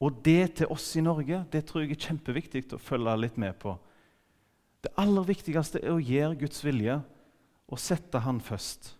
Og 0.00 0.24
det 0.24 0.54
til 0.54 0.66
oss 0.72 0.96
i 0.96 1.04
Norge 1.04 1.44
det 1.52 1.66
tror 1.68 1.84
jeg 1.84 1.92
er 1.92 2.06
kjempeviktig 2.08 2.64
å 2.72 2.80
følge 2.80 3.16
litt 3.20 3.36
med 3.38 3.54
på. 3.60 3.76
Det 4.82 4.92
aller 4.96 5.28
viktigste 5.28 5.78
er 5.84 5.92
å 5.92 6.00
gjøre 6.00 6.40
Guds 6.40 6.64
vilje 6.64 7.02
og 7.68 7.78
sette 7.78 8.18
han 8.18 8.40
først. 8.40 8.96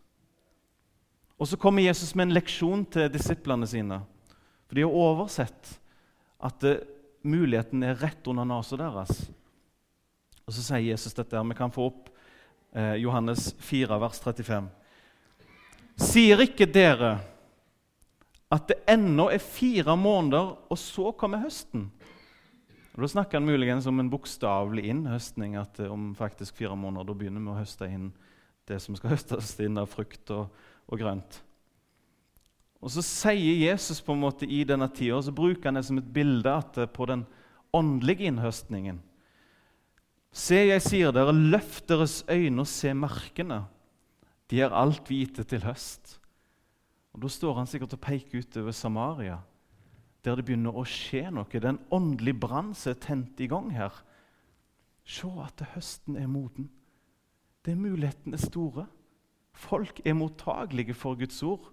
Og 1.40 1.48
Så 1.48 1.56
kommer 1.56 1.82
Jesus 1.82 2.14
med 2.14 2.28
en 2.28 2.34
leksjon 2.36 2.84
til 2.84 3.08
disiplene 3.08 3.66
sine. 3.66 4.02
For 4.70 4.78
de 4.78 4.86
har 4.86 4.94
oversett 4.94 5.72
at 6.38 6.60
det, 6.62 6.76
muligheten 7.26 7.82
er 7.82 7.98
rett 7.98 8.28
under 8.30 8.46
nesa 8.46 8.78
deres. 8.78 9.24
Og 10.46 10.54
Så 10.54 10.62
sier 10.62 10.92
Jesus 10.92 11.14
dette. 11.14 11.34
her, 11.34 11.42
Vi 11.42 11.54
kan 11.58 11.72
få 11.74 11.88
opp 11.90 12.08
eh, 12.72 12.94
Johannes 13.02 13.50
4, 13.58 13.98
vers 13.98 14.20
35. 14.22 14.68
Sier 15.98 16.38
ikke 16.46 16.70
dere 16.70 17.18
at 18.50 18.70
det 18.70 18.78
ennå 18.86 19.26
er 19.34 19.42
fire 19.42 19.96
måneder, 19.96 20.54
og 20.70 20.78
så 20.78 21.10
kommer 21.18 21.42
høsten? 21.42 21.90
Og 22.94 23.02
Da 23.02 23.08
snakker 23.08 23.38
han 23.38 23.46
muligens 23.50 23.86
om 23.90 23.98
en 23.98 24.10
bokstavelig 24.10 24.86
innhøstning. 24.86 25.56
at 25.56 25.80
eh, 25.80 25.90
Om 25.90 26.14
faktisk 26.14 26.56
fire 26.56 26.76
måneder 26.76 27.10
da 27.10 27.14
begynner 27.14 27.40
vi 27.40 27.50
å 27.50 27.58
høste 27.58 27.90
inn 27.90 28.12
det 28.66 28.78
som 28.80 28.94
skal 28.94 29.10
høstes 29.16 29.58
inn 29.58 29.78
av 29.78 29.90
frukt 29.90 30.30
og, 30.30 30.46
og 30.86 30.98
grønt. 30.98 31.42
Og 32.80 32.90
Så 32.90 33.04
sier 33.04 33.60
Jesus 33.60 34.00
på 34.00 34.14
en 34.14 34.22
måte 34.22 34.48
i 34.48 34.62
denne 34.64 34.88
tida, 34.88 35.18
og 35.18 35.24
så 35.26 35.34
bruker 35.36 35.68
han 35.68 35.76
det 35.76 35.84
som 35.84 35.98
et 36.00 36.12
bilde 36.12 36.54
på 36.94 37.06
den 37.06 37.26
åndelige 37.76 38.30
innhøstningen. 38.30 39.00
Se, 40.32 40.56
jeg 40.56 40.82
sier 40.82 41.12
dere, 41.12 41.34
løft 41.34 41.88
deres 41.90 42.22
øyne 42.30 42.62
og 42.62 42.70
se 42.70 42.94
markene. 42.94 43.64
De 44.50 44.62
er 44.62 44.74
alt 44.74 45.06
hvite 45.10 45.44
til 45.44 45.64
høst. 45.66 46.16
Og 47.12 47.22
Da 47.22 47.28
står 47.28 47.56
han 47.58 47.66
sikkert 47.66 47.96
og 47.98 48.00
peker 48.00 48.38
utover 48.38 48.72
Samaria, 48.72 49.40
der 50.24 50.38
det 50.38 50.44
begynner 50.46 50.76
å 50.76 50.86
skje 50.86 51.26
noe. 51.34 51.48
Det 51.50 51.64
er 51.64 51.74
en 51.74 51.84
åndelig 51.90 52.36
brann 52.40 52.72
som 52.74 52.92
er 52.92 53.02
tent 53.02 53.40
i 53.42 53.48
gang 53.50 53.70
her. 53.74 53.92
Se 55.04 55.28
at 55.42 55.64
høsten 55.74 56.16
er 56.16 56.30
moden. 56.30 56.70
Det 57.64 57.74
er 57.74 57.82
mulighetene 57.82 58.38
store. 58.38 58.86
Folk 59.52 60.00
er 60.04 60.14
mottagelige 60.14 60.94
for 60.94 61.18
Guds 61.18 61.42
ord. 61.42 61.72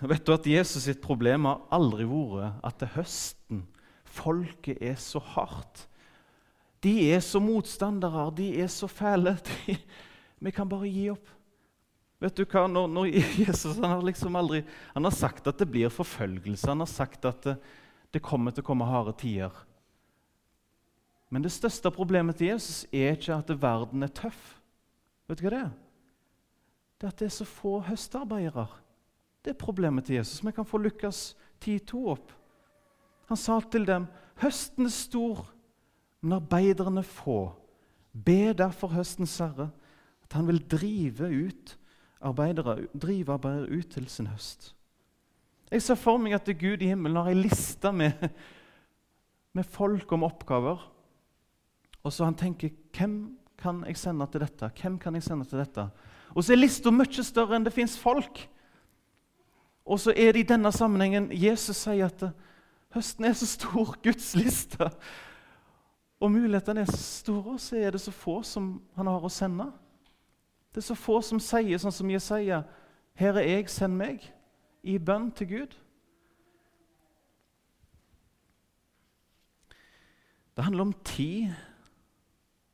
Vet 0.00 0.26
du 0.26 0.32
at 0.34 0.46
Jesus 0.46 0.84
sitt 0.86 1.00
problem 1.02 1.48
har 1.48 1.64
aldri 1.74 2.06
vært 2.06 2.62
at 2.66 2.78
det 2.78 2.88
er 2.88 2.96
høsten 3.00 3.66
folket 4.18 4.82
er 4.82 4.98
så 5.00 5.20
hardt. 5.34 5.86
De 6.82 6.92
er 7.10 7.22
så 7.24 7.40
motstandere, 7.42 8.28
de 8.36 8.52
er 8.62 8.70
så 8.70 8.88
fæle. 8.90 9.36
De, 9.48 9.76
vi 10.38 10.54
kan 10.54 10.68
bare 10.70 10.90
gi 10.90 11.08
opp. 11.10 11.34
Vet 12.22 12.38
du 12.38 12.44
hva? 12.46 12.66
Når, 12.70 12.86
når 12.90 13.08
Jesus 13.14 13.78
han 13.78 13.92
har 13.92 14.04
liksom 14.06 14.36
aldri, 14.38 14.64
han 14.94 15.06
har 15.06 15.14
sagt 15.14 15.46
at 15.50 15.58
det 15.58 15.68
blir 15.70 15.90
forfølgelse. 15.90 16.70
Han 16.70 16.82
har 16.82 16.90
sagt 16.90 17.26
at 17.30 17.42
det, 17.46 17.56
det 18.14 18.22
kommer 18.24 18.54
til 18.54 18.64
å 18.64 18.68
komme 18.70 18.86
harde 18.88 19.14
tider. 19.18 19.54
Men 21.28 21.44
det 21.44 21.52
største 21.52 21.92
problemet 21.92 22.38
til 22.38 22.54
Jesus 22.54 22.86
er 22.94 23.18
ikke 23.18 23.36
at 23.36 23.50
verden 23.60 24.06
er 24.06 24.14
tøff. 24.14 24.56
Vet 25.28 25.38
du 25.38 25.44
hva 25.44 25.52
det 25.52 25.62
er? 25.66 25.72
Det 26.98 27.06
er 27.06 27.12
at 27.12 27.20
det 27.20 27.28
er 27.28 27.34
så 27.34 27.46
få 27.46 27.78
høstarbeidere. 27.86 28.66
Det 29.48 29.54
er 29.54 29.64
problemet 29.64 30.04
til 30.04 30.18
Jesus. 30.18 30.42
Vi 30.44 30.52
kan 30.52 30.66
få 30.68 30.76
Lukas 30.76 31.32
10,2 31.64 32.02
opp. 32.12 32.32
Han 33.30 33.36
sa 33.36 33.60
til 33.60 33.86
dem, 33.86 34.06
'Høsten 34.36 34.84
er 34.84 34.92
stor, 34.92 35.46
men 36.20 36.32
arbeiderne 36.32 37.02
få.' 37.02 37.54
Be 38.12 38.52
derfor 38.52 38.88
høstens 38.88 39.38
herre 39.38 39.70
at 40.22 40.32
han 40.32 40.46
vil 40.46 40.58
drive 40.68 41.46
ut 41.46 41.78
arbeidere, 42.20 42.86
drive 43.02 43.32
arbeidere 43.32 43.78
ut 43.78 43.86
til 43.86 44.08
sin 44.08 44.26
høst. 44.26 44.74
Jeg 45.70 45.82
ser 45.82 45.94
for 45.94 46.18
meg 46.18 46.32
at 46.32 46.44
Gud 46.44 46.82
i 46.82 46.86
himmelen 46.86 47.16
har 47.16 47.28
ei 47.28 47.34
liste 47.34 47.92
med, 47.92 48.12
med 49.54 49.64
folk 49.64 50.12
om 50.12 50.22
oppgaver. 50.22 50.92
Og 52.04 52.12
så 52.12 52.24
han 52.24 52.34
tenker 52.34 52.68
hvem 52.92 53.38
kan 53.58 53.84
jeg 53.86 53.96
sende 53.96 54.26
til 54.26 54.40
dette? 54.40 54.70
Hvem 54.82 54.98
kan 54.98 55.14
jeg 55.14 55.22
sende 55.22 55.44
til 55.44 55.58
dette? 55.58 55.88
Og 56.36 56.44
så 56.44 56.52
er 56.52 56.56
lista 56.56 56.90
mye 56.90 57.24
større 57.24 57.56
enn 57.56 57.64
det 57.64 57.72
fins 57.72 57.98
folk. 57.98 58.48
Og 59.88 60.00
så 60.00 60.12
er 60.12 60.34
det 60.36 60.44
i 60.44 60.48
denne 60.50 60.70
sammenhengen 60.72 61.30
Jesus 61.32 61.80
sier 61.86 62.10
at 62.10 62.26
høsten 62.92 63.24
er 63.24 63.36
så 63.36 63.48
stor, 63.48 63.94
Guds 64.04 64.34
liste. 64.36 64.90
Og 66.20 66.32
mulighetene 66.34 66.82
er 66.84 66.90
så 66.90 67.00
store, 67.00 67.54
og 67.56 67.60
så 67.62 67.78
er 67.78 67.94
det 67.94 68.02
så 68.02 68.12
få 68.12 68.42
som 68.44 68.74
han 68.98 69.08
har 69.08 69.24
å 69.24 69.32
sende. 69.32 69.70
Det 70.74 70.82
er 70.82 70.88
så 70.90 70.98
få 70.98 71.20
som 71.24 71.40
sier 71.40 71.80
sånn 71.80 71.94
som 71.94 72.10
Jesaja. 72.10 72.62
Her 73.18 73.40
er 73.40 73.48
jeg, 73.48 73.70
send 73.72 73.96
meg. 73.96 74.26
I 74.84 74.98
bønn 74.98 75.30
til 75.34 75.50
Gud. 75.54 75.78
Det 80.54 80.66
handler 80.66 80.88
om 80.88 80.94
tid, 81.06 81.54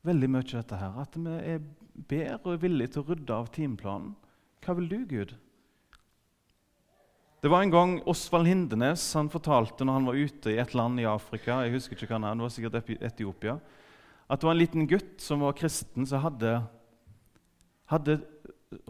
veldig 0.09 0.29
mye 0.33 0.45
av 0.45 0.53
dette 0.57 0.81
her. 0.81 1.01
At 1.05 1.19
vi 1.21 1.39
er 1.55 1.65
ber 1.95 2.49
og 2.49 2.63
villige 2.63 2.95
til 2.95 3.05
å 3.05 3.09
rydde 3.13 3.37
av 3.37 3.51
timeplanen. 3.55 4.15
Hva 4.65 4.75
vil 4.79 4.89
du, 4.91 4.99
Gud? 5.09 5.35
Det 7.45 7.51
var 7.53 7.61
en 7.61 7.71
gang 7.71 7.99
Osvald 8.09 8.47
Hindenes 8.49 9.03
han 9.13 9.27
fortalte 9.29 9.85
når 9.85 9.99
han 9.99 10.07
var 10.09 10.17
ute 10.17 10.53
i 10.55 10.61
et 10.63 10.71
land 10.73 10.97
i 11.03 11.05
Afrika 11.05 11.59
jeg 11.61 11.75
husker 11.75 11.99
ikke 11.99 12.15
hva 12.15 12.17
han 12.17 12.25
er, 12.31 12.39
det 12.41 12.47
var 12.47 12.55
sikkert 12.55 13.05
Etiopia, 13.05 13.57
at 14.33 14.41
det 14.41 14.49
var 14.49 14.57
en 14.57 14.63
liten 14.63 14.87
gutt 14.89 15.21
som 15.21 15.45
var 15.45 15.53
kristen, 15.59 16.09
som 16.09 16.25
hadde, 16.25 16.55
hadde 17.93 18.17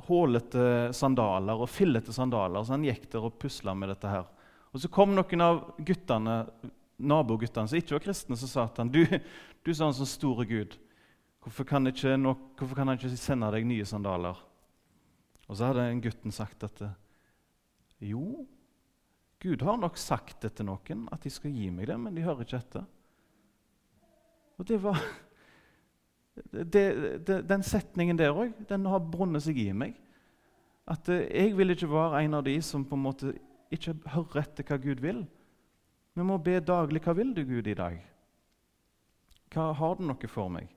hålete 0.07 0.69
sandaler 0.95 1.67
og 1.67 1.67
fillete 1.67 2.15
sandaler. 2.15 2.63
Så 2.63 2.77
han 2.77 2.87
gikk 2.87 3.11
der 3.11 3.27
og 3.27 3.35
pusla 3.43 3.75
med 3.75 3.91
dette 3.91 4.15
her. 4.15 4.31
Og 4.71 4.87
Så 4.87 4.95
kom 5.01 5.19
noen 5.19 5.47
av 5.51 5.63
guttene, 5.83 6.41
naboguttene 6.95 7.75
som 7.75 7.83
ikke 7.83 7.99
var 7.99 8.07
kristne, 8.07 8.39
så 8.39 8.55
sa 8.55 8.69
til 8.69 8.85
han, 8.85 8.95
du, 8.95 9.03
du 9.67 9.75
er 9.75 9.83
sånn 9.83 9.99
sånn 9.99 10.15
store 10.15 10.47
Gud. 10.47 10.79
Hvorfor 11.43 11.67
kan, 11.75 11.91
ikke, 11.91 12.15
hvorfor 12.23 12.77
kan 12.79 12.87
han 12.87 13.03
ikke 13.03 13.17
sende 13.19 13.51
deg 13.51 13.67
nye 13.67 13.95
sandaler? 13.97 14.39
Og 15.49 15.59
så 15.59 15.73
hadde 15.73 15.91
en 15.91 16.07
gutten 16.07 16.31
sagt 16.31 16.63
dette. 16.63 16.95
Jo, 18.05 18.45
Gud 19.41 19.63
har 19.65 19.77
nok 19.81 19.99
sagt 20.01 20.41
det 20.45 20.55
til 20.57 20.69
noen, 20.69 21.07
at 21.13 21.25
de 21.25 21.33
skal 21.33 21.53
gi 21.53 21.69
meg 21.73 21.89
det, 21.91 21.97
men 22.01 22.17
de 22.17 22.25
hører 22.25 22.45
ikke 22.47 22.61
etter. 22.61 22.87
Og 24.59 24.69
det 24.69 24.79
var 24.83 25.01
det, 26.75 26.85
det, 27.27 27.41
Den 27.49 27.65
setningen 27.67 28.19
der 28.19 28.33
òg, 28.33 28.55
den 28.69 28.87
har 28.89 29.03
brunnet 29.03 29.45
seg 29.45 29.59
i 29.61 29.71
meg. 29.77 29.97
At 30.91 31.09
eh, 31.13 31.27
jeg 31.29 31.57
vil 31.59 31.75
ikke 31.75 31.91
være 31.93 32.25
en 32.25 32.39
av 32.41 32.45
de 32.47 32.57
som 32.65 32.85
på 32.89 32.97
en 32.97 33.05
måte 33.05 33.35
ikke 33.75 33.97
hører 34.15 34.45
etter 34.45 34.67
hva 34.69 34.79
Gud 34.81 35.01
vil. 35.05 35.25
Vi 36.15 36.25
må 36.27 36.39
be 36.39 36.61
daglig 36.63 37.03
hva 37.05 37.15
vil 37.17 37.33
du, 37.35 37.43
Gud, 37.49 37.67
i 37.67 37.77
dag? 37.79 37.99
Hva 39.55 39.71
Har 39.77 39.97
du 39.99 40.05
noe 40.07 40.31
for 40.31 40.53
meg? 40.53 40.69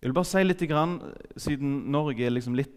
Jeg 0.00 0.08
vil 0.08 0.16
bare 0.16 0.30
si 0.30 0.42
litt, 0.44 0.62
Siden 1.36 1.74
Norge 1.92 2.24
er 2.24 2.32
liksom 2.32 2.54
litt 2.56 2.72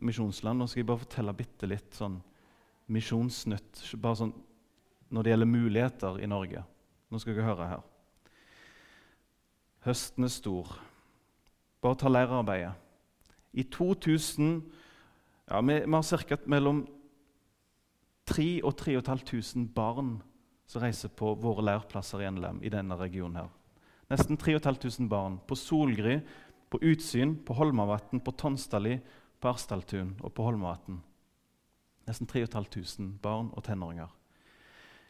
misjonsland, 0.00 0.58
nå 0.58 0.68
skal 0.68 0.82
jeg 0.82 0.88
bare 0.88 1.02
fortelle 1.02 1.34
bitte 1.36 1.68
litt 1.68 1.96
sånn 1.96 2.20
misjonsnytt 2.92 3.82
bare 4.02 4.18
sånn 4.18 4.32
når 5.12 5.24
det 5.24 5.32
gjelder 5.32 5.50
muligheter 5.50 6.20
i 6.24 6.28
Norge. 6.30 6.62
Nå 7.12 7.20
skal 7.20 7.36
dere 7.36 7.48
høre 7.50 7.68
her. 7.68 7.82
Høsten 9.84 10.24
er 10.24 10.32
stor. 10.32 10.70
Bare 11.84 11.98
ta 12.00 12.08
lærerarbeidet. 12.08 12.72
I 13.52 13.66
2000 13.68 14.54
ja, 15.50 15.60
Vi, 15.60 15.74
vi 15.84 15.92
har 15.92 16.26
ca. 16.28 16.36
mellom 16.46 16.86
3000 18.30 18.62
og 18.64 18.76
3500 18.78 19.68
barn 19.74 20.22
som 20.66 20.82
reiser 20.82 21.10
på 21.12 21.34
våre 21.34 21.64
læreplasser 21.66 22.22
i 22.22 22.30
NLM 22.30 22.62
i 22.62 22.70
denne 22.72 22.96
regionen. 22.96 23.36
her. 23.36 23.50
Nesten 24.08 24.36
3500 24.36 25.08
barn 25.08 25.38
på 25.46 25.54
Solgry, 25.54 26.20
på 26.70 26.78
Utsyn, 26.80 27.36
på 27.44 27.54
Holmavatn, 27.54 28.20
på 28.20 28.32
Tonstadli, 28.32 29.00
på 29.42 29.50
Arsdaltun 29.50 30.14
og 30.22 30.32
på 30.34 30.46
Holmavatn. 30.46 31.00
Nesten 32.06 32.28
3500 32.30 33.18
barn 33.22 33.50
og 33.52 33.64
tenåringer. 33.66 34.10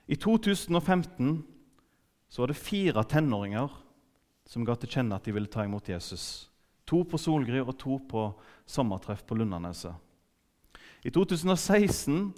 I 0.08 0.16
2015 0.16 1.42
så 2.28 2.42
var 2.42 2.50
det 2.50 2.56
fire 2.56 3.04
tenåringer 3.04 3.72
som 4.48 4.64
ga 4.66 4.74
til 4.76 4.90
kjenne 4.90 5.16
at 5.16 5.24
de 5.24 5.34
ville 5.36 5.52
ta 5.52 5.64
imot 5.64 5.88
Jesus. 5.88 6.48
To 6.88 7.04
på 7.04 7.20
Solgry 7.20 7.60
og 7.62 7.76
to 7.78 7.98
på 8.08 8.24
sommertreff 8.66 9.22
på 9.28 9.36
Lundaneset. 9.38 9.94
I 11.04 11.10
2016 11.10 12.32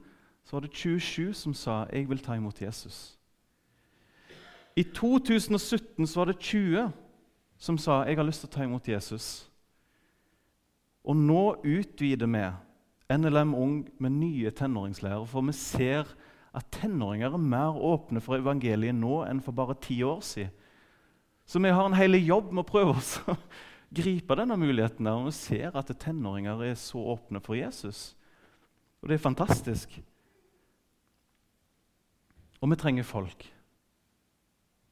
så 0.44 0.56
var 0.56 0.66
det 0.66 0.74
27 0.74 1.32
som 1.34 1.54
sa 1.54 1.86
'Jeg 1.92 2.08
vil 2.08 2.18
ta 2.18 2.34
imot 2.34 2.60
Jesus'. 2.62 3.16
I 4.76 4.82
2017 4.82 6.06
så 6.06 6.20
var 6.20 6.24
det 6.24 6.38
20 6.40 6.92
som 7.58 7.78
sa 7.78 8.04
'Jeg 8.04 8.16
har 8.16 8.24
lyst 8.24 8.40
til 8.40 8.48
å 8.48 8.52
ta 8.52 8.62
imot 8.62 8.88
Jesus'. 8.88 9.48
Og 11.04 11.16
nå 11.16 11.42
utvider 11.60 12.30
vi 12.30 12.44
NLM 13.14 13.52
Ung 13.54 13.76
med 14.00 14.16
nye 14.16 14.52
tenåringslærere, 14.56 15.26
for 15.28 15.44
vi 15.44 15.52
ser 15.56 16.08
at 16.54 16.70
tenåringer 16.72 17.34
er 17.34 17.42
mer 17.42 17.76
åpne 17.76 18.22
for 18.22 18.38
evangeliet 18.38 18.96
nå 18.96 19.20
enn 19.26 19.42
for 19.44 19.56
bare 19.56 19.76
ti 19.82 19.98
år 20.06 20.22
siden. 20.24 20.52
Så 21.44 21.60
vi 21.60 21.72
har 21.74 21.84
en 21.84 21.96
hel 21.98 22.16
jobb 22.22 22.54
med 22.54 22.64
å 22.64 22.70
prøve 22.70 22.94
oss 22.96 23.18
å 23.28 23.36
gripe 23.94 24.36
denne 24.38 24.56
muligheten. 24.56 25.04
der, 25.04 25.18
og 25.18 25.28
Vi 25.28 25.36
ser 25.36 25.76
at 25.76 25.92
tenåringer 26.00 26.62
er 26.64 26.74
så 26.74 27.02
åpne 27.14 27.42
for 27.44 27.58
Jesus. 27.58 28.14
Og 29.02 29.10
det 29.10 29.18
er 29.18 29.26
fantastisk. 29.26 29.98
Og 32.62 32.70
vi 32.70 32.80
trenger 32.80 33.04
folk. 33.04 33.44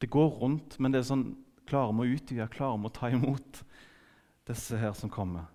Det 0.03 0.11
går 0.11 0.29
rundt, 0.43 0.77
men 0.79 0.93
det 0.93 1.01
er 1.01 1.09
sånn 1.09 1.31
Klarer 1.63 1.95
vi 1.95 2.03
å 2.03 2.15
utvide, 2.19 2.45
klarer 2.51 2.81
vi 2.83 2.89
å 2.89 2.93
ta 2.93 3.09
imot 3.09 3.61
disse 4.51 4.77
her 4.77 4.91
som 4.99 5.09
kommer? 5.09 5.47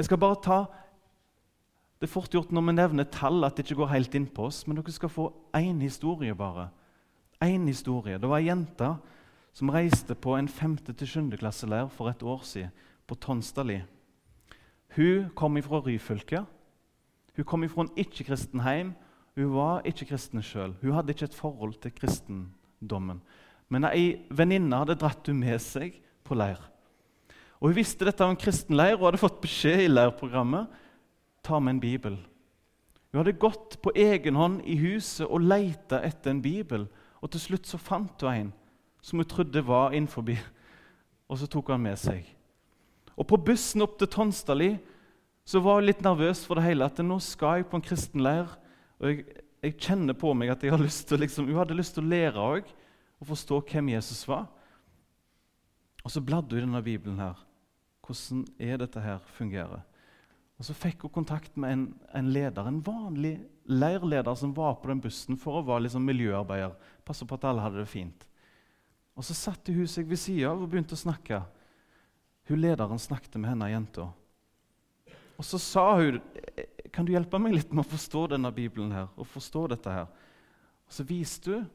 Jeg 0.00 0.06
skal 0.08 0.16
bare 0.16 0.36
ta 0.40 0.58
Det 2.00 2.06
er 2.06 2.12
fort 2.14 2.32
gjort 2.32 2.52
når 2.56 2.62
vi 2.64 2.72
nevner 2.72 3.04
tall, 3.12 3.44
at 3.44 3.58
det 3.58 3.66
ikke 3.66 3.82
går 3.82 3.90
helt 3.90 4.14
inn 4.16 4.24
på 4.32 4.46
oss. 4.48 4.62
Men 4.64 4.78
dere 4.78 4.94
skal 4.96 5.10
få 5.12 5.26
én 5.52 5.82
historie, 5.84 6.32
bare. 6.32 6.70
Én 7.44 7.66
historie. 7.68 8.16
Det 8.16 8.30
var 8.30 8.40
ei 8.40 8.46
jente 8.46 8.88
som 9.52 9.68
reiste 9.68 10.16
på 10.16 10.38
en 10.38 10.48
5.-7. 10.48 11.36
klasseleir 11.36 11.92
for 11.92 12.08
et 12.08 12.22
år 12.22 12.40
siden, 12.48 12.72
på 13.04 13.18
Tonstadli. 13.20 13.82
Hun 14.96 15.28
kom 15.36 15.60
fra 15.62 15.82
Ryfylke. 15.84 16.46
Hun 17.36 17.44
kom 17.44 17.68
fra 17.68 17.84
en 17.84 17.92
ikke-kristen 18.00 18.64
heim. 18.64 18.94
Hun 19.36 19.52
var 19.52 19.84
ikke 19.84 20.08
kristen 20.14 20.40
sjøl. 20.40 20.78
Hun 20.80 20.96
hadde 20.96 21.12
ikke 21.12 21.28
et 21.28 21.36
forhold 21.36 21.76
til 21.76 21.92
kristendommen. 21.92 23.20
Men 23.68 23.84
ei 23.92 24.24
venninne 24.30 24.80
hadde 24.80 24.96
dratt 24.96 25.28
henne 25.28 25.44
med 25.44 25.60
seg 25.60 26.00
på 26.24 26.40
leir. 26.40 26.69
Og 27.60 27.68
Hun 27.68 27.76
visste 27.76 28.06
dette 28.08 28.24
av 28.24 28.32
en 28.32 28.40
kristen 28.40 28.76
leir 28.76 28.96
og 28.96 29.10
hadde 29.10 29.20
fått 29.20 29.42
beskjed 29.42 29.84
i 29.84 29.92
leirprogrammet 29.92 30.80
ta 31.44 31.60
med 31.60 31.76
en 31.76 31.80
bibel. 31.80 32.16
Hun 33.10 33.20
hadde 33.20 33.38
gått 33.40 33.76
på 33.82 33.92
egen 33.96 34.38
hånd 34.38 34.60
i 34.64 34.76
huset 34.80 35.26
og 35.26 35.44
leita 35.44 36.00
etter 36.06 36.32
en 36.32 36.42
bibel. 36.42 36.86
Og 37.20 37.32
Til 37.32 37.40
slutt 37.40 37.68
så 37.68 37.80
fant 37.80 38.22
hun 38.22 38.32
en 38.32 38.52
som 39.02 39.18
hun 39.18 39.28
trodde 39.28 39.62
var 39.64 39.94
innenfor, 39.96 40.28
og 41.28 41.38
så 41.40 41.48
tok 41.48 41.72
hun 41.72 41.82
med 41.82 41.96
seg. 41.98 42.24
Og 43.16 43.26
På 43.26 43.36
bussen 43.36 43.82
opp 43.82 43.98
til 43.98 44.08
Tonstadli 44.08 44.74
så 45.44 45.60
var 45.60 45.80
hun 45.80 45.88
litt 45.88 46.02
nervøs 46.04 46.44
for 46.46 46.56
det 46.56 46.64
hele. 46.68 46.84
at 46.84 46.98
nå 46.98 47.18
skal 47.18 47.60
jeg 47.60 47.68
på 47.68 47.76
en 47.76 47.84
kristen 47.84 48.22
leir, 48.22 48.48
og 49.00 49.08
jeg, 49.08 49.24
jeg 49.62 49.78
kjenner 49.80 50.14
på 50.14 50.32
meg 50.34 50.50
at 50.50 50.62
jeg 50.62 50.72
har 50.72 50.80
lyst 50.80 51.08
til, 51.08 51.18
liksom, 51.20 51.48
hun 51.48 51.58
hadde 51.58 51.76
lyst 51.76 51.94
til 51.94 52.04
å 52.04 52.12
lære 52.12 52.36
òg 52.36 52.64
og 53.20 53.26
forstå 53.26 53.60
hvem 53.72 53.88
Jesus 53.96 54.28
var. 54.28 54.46
Og 56.04 56.10
så 56.10 56.20
bladde 56.20 56.54
hun 56.54 56.62
i 56.62 56.66
denne 56.66 56.82
Bibelen 56.84 57.18
her. 57.18 57.49
Hvordan 58.06 58.44
er 58.58 58.80
dette 58.80 59.02
her 59.02 59.18
fungerer? 59.36 59.82
Og 60.60 60.64
Så 60.64 60.74
fikk 60.76 61.06
hun 61.06 61.14
kontakt 61.14 61.56
med 61.56 61.72
en, 61.72 61.84
en, 62.14 62.32
leder, 62.32 62.66
en 62.68 62.82
vanlig 62.84 63.38
leirleder 63.64 64.34
som 64.36 64.52
var 64.56 64.74
på 64.80 64.90
den 64.90 65.00
bussen 65.00 65.38
for 65.40 65.56
å 65.56 65.64
være 65.64 65.86
liksom 65.86 66.04
miljøarbeider. 66.04 66.74
Passe 67.06 67.24
på 67.24 67.38
at 67.38 67.46
alle 67.48 67.64
hadde 67.64 67.80
det 67.80 67.88
fint. 67.88 68.26
Og 69.16 69.24
Så 69.24 69.36
satte 69.36 69.72
hun 69.72 69.88
seg 69.88 70.08
ved 70.08 70.20
sida 70.20 70.50
av 70.50 70.60
og 70.60 70.68
begynte 70.68 70.96
å 70.96 71.00
snakke. 71.00 71.42
Hun 72.50 72.60
Lederen 72.60 73.00
snakket 73.00 73.38
med 73.40 73.54
henne 73.54 73.70
jenta. 73.70 74.10
Og 75.40 75.46
så 75.46 75.56
sa 75.62 75.86
hun 75.96 76.20
kan 76.92 77.06
du 77.06 77.14
hjelpe 77.14 77.38
meg 77.40 77.54
litt 77.54 77.70
med 77.72 77.86
å 77.86 77.90
forstå 77.92 78.26
denne 78.32 78.50
Bibelen 78.52 78.90
her, 78.92 79.06
og 79.16 79.28
forstå 79.30 79.68
dette 79.70 79.92
her. 79.94 80.08
Og 80.84 80.92
Så 80.92 81.06
viste 81.06 81.54
hun 81.54 81.68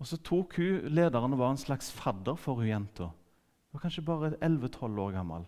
og 0.00 0.08
så 0.08 0.16
tok 0.24 0.56
hun 0.56 0.86
lederen 0.96 1.36
og 1.36 1.42
var 1.42 1.52
en 1.52 1.60
slags 1.60 1.90
fadder 1.92 2.38
for 2.40 2.60
hun 2.60 2.70
jenta. 2.70 3.10
Hun 3.10 3.76
var 3.76 3.82
kanskje 3.82 4.04
bare 4.06 4.30
11-12 4.40 5.00
år 5.04 5.12
gammel. 5.18 5.44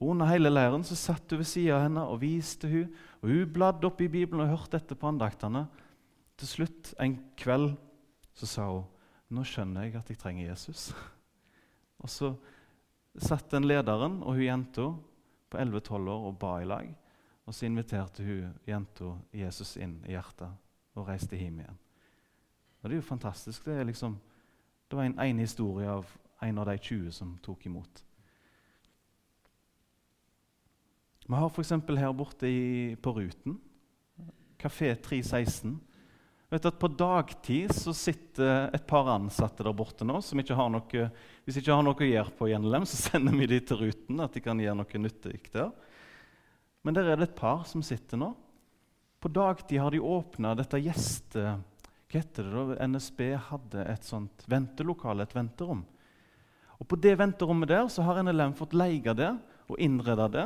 Og 0.00 0.12
Under 0.12 0.28
hele 0.28 0.50
leiren 0.52 0.84
så 0.84 0.96
satt 0.98 1.30
hun 1.32 1.40
ved 1.40 1.48
sida 1.48 1.78
av 1.78 1.86
henne 1.86 2.02
og 2.04 2.20
viste 2.20 2.68
hun, 2.68 2.90
og 3.22 3.30
Hun 3.30 3.52
bladde 3.52 3.88
opp 3.88 4.00
i 4.00 4.10
Bibelen 4.12 4.44
og 4.44 4.52
hørte 4.52 4.76
etter 4.76 4.98
på 4.98 5.08
andaktene. 5.08 5.66
Til 6.36 6.48
slutt 6.48 6.92
en 7.00 7.16
kveld 7.36 7.72
så 8.36 8.46
sa 8.46 8.66
hun 8.68 8.84
nå 9.32 9.42
skjønner 9.42 9.86
jeg 9.86 9.96
at 9.98 10.10
jeg 10.12 10.20
trenger 10.20 10.50
Jesus. 10.50 10.92
Og 12.04 12.10
Så 12.10 12.36
satt 13.18 13.50
den 13.50 13.66
lederen 13.66 14.20
og 14.22 14.36
hun 14.36 14.44
jenta 14.44 14.84
på 15.50 15.58
11-12 15.58 16.10
år 16.12 16.28
og 16.28 16.38
ba 16.38 16.52
i 16.60 16.68
lag. 16.68 16.92
Og 17.46 17.54
Så 17.54 17.66
inviterte 17.66 18.22
hun 18.22 18.54
jenta 18.68 19.16
Jesus 19.34 19.76
inn 19.80 19.98
i 20.06 20.14
hjertet 20.14 20.52
og 20.94 21.08
reiste 21.08 21.38
hjem 21.38 21.58
igjen. 21.64 21.80
Og 22.82 22.86
det 22.86 22.94
er 22.94 23.00
jo 23.00 23.08
fantastisk. 23.08 23.64
Det, 23.64 23.80
er 23.80 23.88
liksom, 23.88 24.18
det 24.86 24.98
var 24.98 25.08
en 25.08 25.18
en 25.18 25.42
historie 25.42 25.90
av 25.90 26.06
en 26.42 26.58
av 26.58 26.66
de 26.66 26.78
20 26.78 27.10
som 27.12 27.38
tok 27.42 27.66
imot. 27.66 28.05
Vi 31.26 31.34
har 31.34 31.50
f.eks. 31.50 31.70
her 31.70 32.12
borte 32.14 32.46
i, 32.46 32.96
på 33.02 33.12
Ruten 33.12 33.56
Kafé 34.58 34.94
316. 34.94 35.72
Vet 36.48 36.66
at 36.70 36.78
På 36.78 36.88
dagtid 36.88 37.72
så 37.74 37.90
sitter 37.94 38.70
et 38.74 38.86
par 38.86 39.08
ansatte 39.10 39.64
der 39.66 39.74
borte 39.74 40.06
nå 40.06 40.20
som 40.22 40.38
ikke 40.38 40.54
har 40.54 40.70
noe, 40.70 41.08
hvis 41.42 41.56
de 41.56 41.62
ikke 41.64 41.74
har 41.74 41.82
noe 41.82 41.98
å 41.98 42.06
gjøre 42.06 42.34
på 42.38 42.46
Gjenlem, 42.52 42.86
så 42.86 43.00
sender 43.08 43.34
vi 43.34 43.48
dem 43.50 43.64
til 43.66 43.80
Ruten, 43.80 44.20
at 44.22 44.36
de 44.36 44.42
kan 44.44 44.62
gjøre 44.62 44.78
noe 44.78 45.00
nyttig 45.02 45.40
der. 45.50 45.72
Men 46.86 46.94
der 46.94 47.10
er 47.10 47.18
det 47.18 47.32
et 47.32 47.40
par 47.40 47.64
som 47.66 47.82
sitter 47.82 48.20
nå. 48.22 48.30
På 49.18 49.32
dagtid 49.32 49.82
har 49.82 49.90
de 49.90 50.02
åpna 50.02 50.54
dette 50.54 50.78
gjeste... 50.78 51.56
Hva 52.06 52.20
heter 52.20 52.46
det 52.46 52.60
da? 52.78 52.86
NSB 52.86 53.20
hadde 53.48 53.82
et 53.90 54.06
sånt 54.06 54.44
ventelokale, 54.46 55.24
et 55.26 55.34
venterom. 55.34 55.80
Og 56.78 56.86
På 56.86 56.94
det 57.02 57.16
venterommet 57.18 57.72
der 57.72 57.90
så 57.90 58.06
har 58.06 58.22
NLM 58.22 58.54
fått 58.54 58.76
leie 58.78 59.14
det 59.18 59.32
og 59.66 59.82
innrede 59.82 60.28
det. 60.30 60.44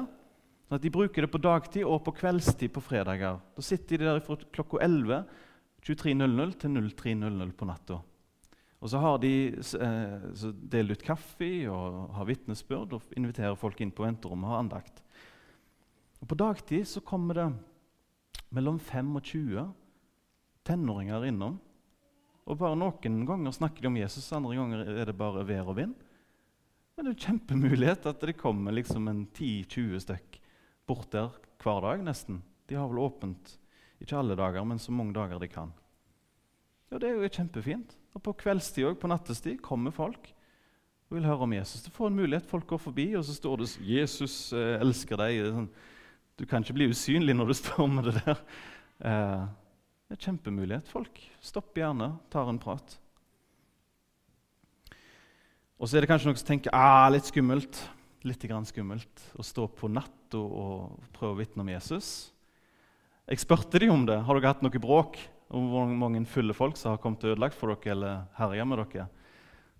Sånn 0.71 0.79
at 0.79 0.85
De 0.87 0.91
bruker 0.95 1.27
det 1.27 1.33
på 1.33 1.41
dagtid 1.43 1.83
og 1.83 2.05
på 2.07 2.13
kveldstid 2.15 2.71
på 2.71 2.81
fredager. 2.87 3.41
Da 3.43 3.63
sitter 3.67 3.99
de 3.99 4.07
der 4.07 4.21
fra 4.23 4.37
klokka 4.55 4.79
11 4.87 5.25
23.00 5.83 6.53
til 6.63 6.77
03.00 6.77 7.51
på 7.59 7.67
natta. 7.67 7.97
Og 8.79 8.93
så 8.93 9.01
har 9.03 9.17
de 9.19 9.33
så 9.59 10.53
delt 10.53 10.95
ut 10.95 11.03
kaffe 11.03 11.49
og 11.73 12.13
har 12.15 12.29
vitnesbyrd 12.29 12.95
og 12.95 13.17
inviterer 13.19 13.59
folk 13.59 13.81
inn 13.83 13.91
på 13.91 14.07
venterommet 14.07 14.47
og 14.47 14.53
har 14.55 14.63
andakt. 14.63 15.03
Og 16.23 16.31
På 16.31 16.39
dagtid 16.39 16.87
så 16.87 17.03
kommer 17.03 17.35
det 17.35 17.49
mellom 18.55 18.79
5 18.79 19.11
og 19.17 19.27
20 19.27 19.67
tenåringer 20.71 21.27
innom. 21.33 21.59
Og 22.47 22.61
bare 22.63 22.79
Noen 22.79 23.25
ganger 23.27 23.59
snakker 23.59 23.83
de 23.83 23.91
om 23.91 23.99
Jesus, 23.99 24.31
andre 24.33 24.55
ganger 24.55 24.87
er 24.87 25.11
det 25.11 25.19
bare 25.19 25.43
vær 25.49 25.67
og 25.67 25.81
vind. 25.83 25.99
Men 26.95 27.09
det 27.09 27.11
er 27.11 27.17
en 27.17 27.27
kjempemulighet 27.27 28.07
at 28.07 28.23
det 28.23 28.39
kommer 28.39 28.79
liksom 28.79 29.11
en 29.11 29.27
10-20 29.35 30.07
stykk 30.07 30.30
bort 30.91 31.11
der 31.15 31.31
hver 31.63 31.85
dag. 31.85 32.03
nesten. 32.05 32.43
De 32.69 32.79
har 32.79 32.89
vel 32.91 33.03
åpent 33.05 33.57
ikke 34.01 34.19
alle 34.19 34.37
dager, 34.39 34.65
men 34.65 34.81
så 34.81 34.93
mange 34.95 35.15
dager 35.15 35.41
de 35.41 35.49
kan. 35.51 35.73
Ja, 36.91 36.99
Det 36.99 37.09
er 37.09 37.19
jo 37.19 37.29
kjempefint. 37.29 37.97
Og 38.15 38.23
På 38.23 38.35
kveldstid 38.35 38.89
og 38.89 38.99
på 38.99 39.11
nattestid 39.11 39.61
kommer 39.63 39.95
folk 39.95 40.33
og 41.11 41.17
vil 41.17 41.27
høre 41.27 41.47
om 41.47 41.53
Jesus. 41.53 41.83
Du 41.83 41.91
får 41.91 42.07
en 42.07 42.17
mulighet, 42.17 42.47
Folk 42.47 42.67
går 42.67 42.79
forbi, 42.79 43.15
og 43.17 43.25
så 43.25 43.35
står 43.35 43.57
det 43.59 43.79
'Jesus 43.81 44.53
eh, 44.53 44.81
elsker 44.81 45.17
deg'. 45.17 45.53
Sånn, 45.53 45.71
du 46.39 46.47
kan 46.47 46.63
ikke 46.63 46.75
bli 46.75 46.89
usynlig 46.91 47.35
når 47.35 47.47
du 47.47 47.55
står 47.65 47.87
med 47.87 48.05
det 48.05 48.23
der. 48.25 48.39
Eh, 49.01 49.47
det 50.09 50.19
er 50.19 50.25
kjempemulighet. 50.27 50.89
Folk 50.89 51.19
stopper 51.41 51.83
gjerne, 51.83 52.19
tar 52.31 52.49
en 52.49 52.59
prat. 52.59 52.99
Og 55.79 55.89
så 55.89 55.97
er 55.97 56.01
det 56.01 56.11
kanskje 56.11 56.27
noen 56.27 56.37
som 56.37 56.47
tenker 56.47 56.71
ah, 56.75 57.09
litt 57.11 57.25
skummelt 57.25 57.89
litt 58.29 58.43
grann 58.45 58.67
skummelt 58.69 59.23
å 59.39 59.45
stå 59.45 59.67
på 59.73 59.89
natt 59.89 60.20
og, 60.39 60.51
og 60.51 61.13
prøve 61.17 61.35
å 61.35 61.41
vitne 61.41 61.65
om 61.65 61.71
Jesus. 61.73 62.31
Jeg 63.31 63.43
spurte 63.43 63.79
de 63.83 63.91
om 63.93 64.03
det. 64.09 64.19
Har 64.27 64.39
dere 64.39 64.53
hatt 64.53 64.65
noe 64.65 64.83
bråk? 64.83 65.19
Om 65.51 65.67
hvor 65.73 65.91
mange 65.99 66.23
fulle 66.31 66.55
folk 66.55 66.79
som 66.79 66.93
har 66.93 67.01
kommet 67.03 67.25
og 67.27 67.33
ødelagt 67.33 67.59
for 67.59 67.73
dere 67.73 67.95
eller 67.95 68.23
herja 68.39 68.67
med 68.67 68.83
dere? 68.85 69.09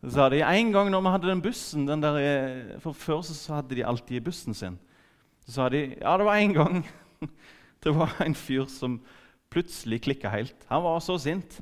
Så 0.01 0.15
sa 0.15 0.29
de 0.33 0.41
en 0.41 0.71
gang 0.73 0.89
når 0.91 1.03
vi 1.05 1.13
hadde 1.15 1.29
den 1.29 1.43
bussen 1.45 1.85
den 1.87 2.03
der, 2.03 2.17
eh, 2.17 2.79
for 2.81 2.97
Før 2.97 3.21
så 3.27 3.59
hadde 3.59 3.77
de 3.77 3.85
alltid 3.85 4.25
bussen 4.25 4.57
sin. 4.57 4.79
Så 5.45 5.59
sa 5.59 5.69
de 5.69 5.83
ja, 6.01 6.17
det 6.17 6.27
var 6.27 6.41
en 6.41 6.55
gang 6.57 6.81
det 7.85 7.95
var 7.95 8.15
en 8.25 8.35
fyr 8.35 8.65
som 8.71 9.01
plutselig 9.51 10.01
klikka 10.07 10.31
helt. 10.33 10.57
Han 10.71 10.83
var 10.87 11.01
så 11.05 11.19
sint. 11.19 11.61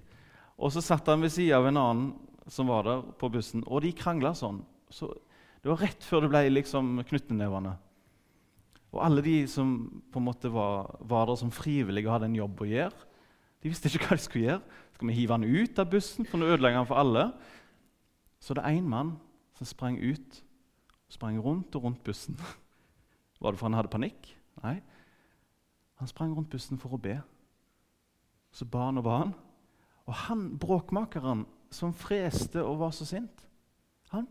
Og 0.58 0.72
så 0.72 0.82
satt 0.82 1.08
han 1.08 1.22
ved 1.22 1.32
sida 1.34 1.58
av 1.58 1.68
en 1.68 1.80
annen 1.80 2.08
som 2.48 2.68
var 2.70 2.86
der 2.86 3.02
på 3.20 3.28
bussen, 3.32 3.62
og 3.66 3.82
de 3.84 3.92
krangla 3.92 4.32
sånn. 4.36 4.62
Så 4.90 5.10
det 5.62 5.70
var 5.70 5.82
rett 5.82 6.04
før 6.04 6.24
det 6.24 6.30
ble 6.32 6.42
liksom 6.52 7.02
knyttnevene. 7.08 7.74
Og 8.94 9.04
alle 9.04 9.22
de 9.24 9.36
som 9.50 9.74
på 10.12 10.20
en 10.20 10.26
måte 10.28 10.50
var, 10.52 10.96
var 11.04 11.28
der 11.28 11.38
som 11.40 11.52
frivillige 11.52 12.08
og 12.08 12.14
hadde 12.16 12.30
en 12.30 12.38
jobb 12.38 12.62
å 12.64 12.68
gjøre, 12.68 13.06
de 13.62 13.70
visste 13.72 13.90
ikke 13.90 14.06
hva 14.06 14.16
de 14.16 14.22
skulle 14.22 14.44
gjøre. 14.46 14.76
Skal 14.94 15.10
vi 15.10 15.16
hive 15.16 15.34
han 15.34 15.46
ut 15.46 15.80
av 15.82 15.90
bussen, 15.90 16.26
for 16.26 16.40
nå 16.40 16.46
ødelegger 16.46 16.80
han 16.80 16.88
for 16.88 17.00
alle? 17.00 17.24
Så 18.40 18.54
det 18.54 18.62
er 18.64 18.78
én 18.78 18.86
mann 18.88 19.16
som 19.58 19.66
sprang 19.66 19.98
ut, 19.98 20.38
sprang 21.10 21.40
rundt 21.42 21.74
og 21.74 21.84
rundt 21.88 22.04
bussen. 22.06 22.38
Var 23.42 23.54
det 23.54 23.60
for 23.60 23.68
han 23.68 23.78
hadde 23.78 23.92
panikk? 23.92 24.30
Nei. 24.62 24.78
Han 25.98 26.10
sprang 26.10 26.34
rundt 26.34 26.50
bussen 26.50 26.78
for 26.78 26.94
å 26.94 27.02
be. 27.02 27.18
Så 28.54 28.66
ba 28.66 28.88
han 28.88 28.98
og 29.02 29.06
ba 29.06 29.18
han. 29.24 29.34
Og 30.06 30.16
han 30.24 30.48
bråkmakeren 30.58 31.44
som 31.74 31.92
freste 31.94 32.62
og 32.64 32.78
var 32.80 32.94
så 32.96 33.04
sint, 33.04 33.44
han 34.08 34.24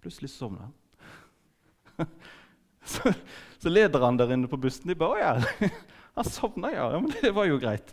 plutselig 0.00 0.30
sovna 0.32 0.70
han. 0.70 2.06
Så, 2.86 3.10
så 3.58 3.72
lederne 3.72 4.20
der 4.20 4.32
inne 4.36 4.50
på 4.50 4.58
bussen 4.62 4.86
de 4.86 4.94
bare 4.98 5.18
ja, 5.18 5.32
han 6.16 6.28
sovna, 6.28 6.70
ja. 6.70 6.90
ja. 6.94 7.00
Men 7.02 7.10
det 7.18 7.32
var 7.34 7.48
jo 7.48 7.58
greit. 7.58 7.90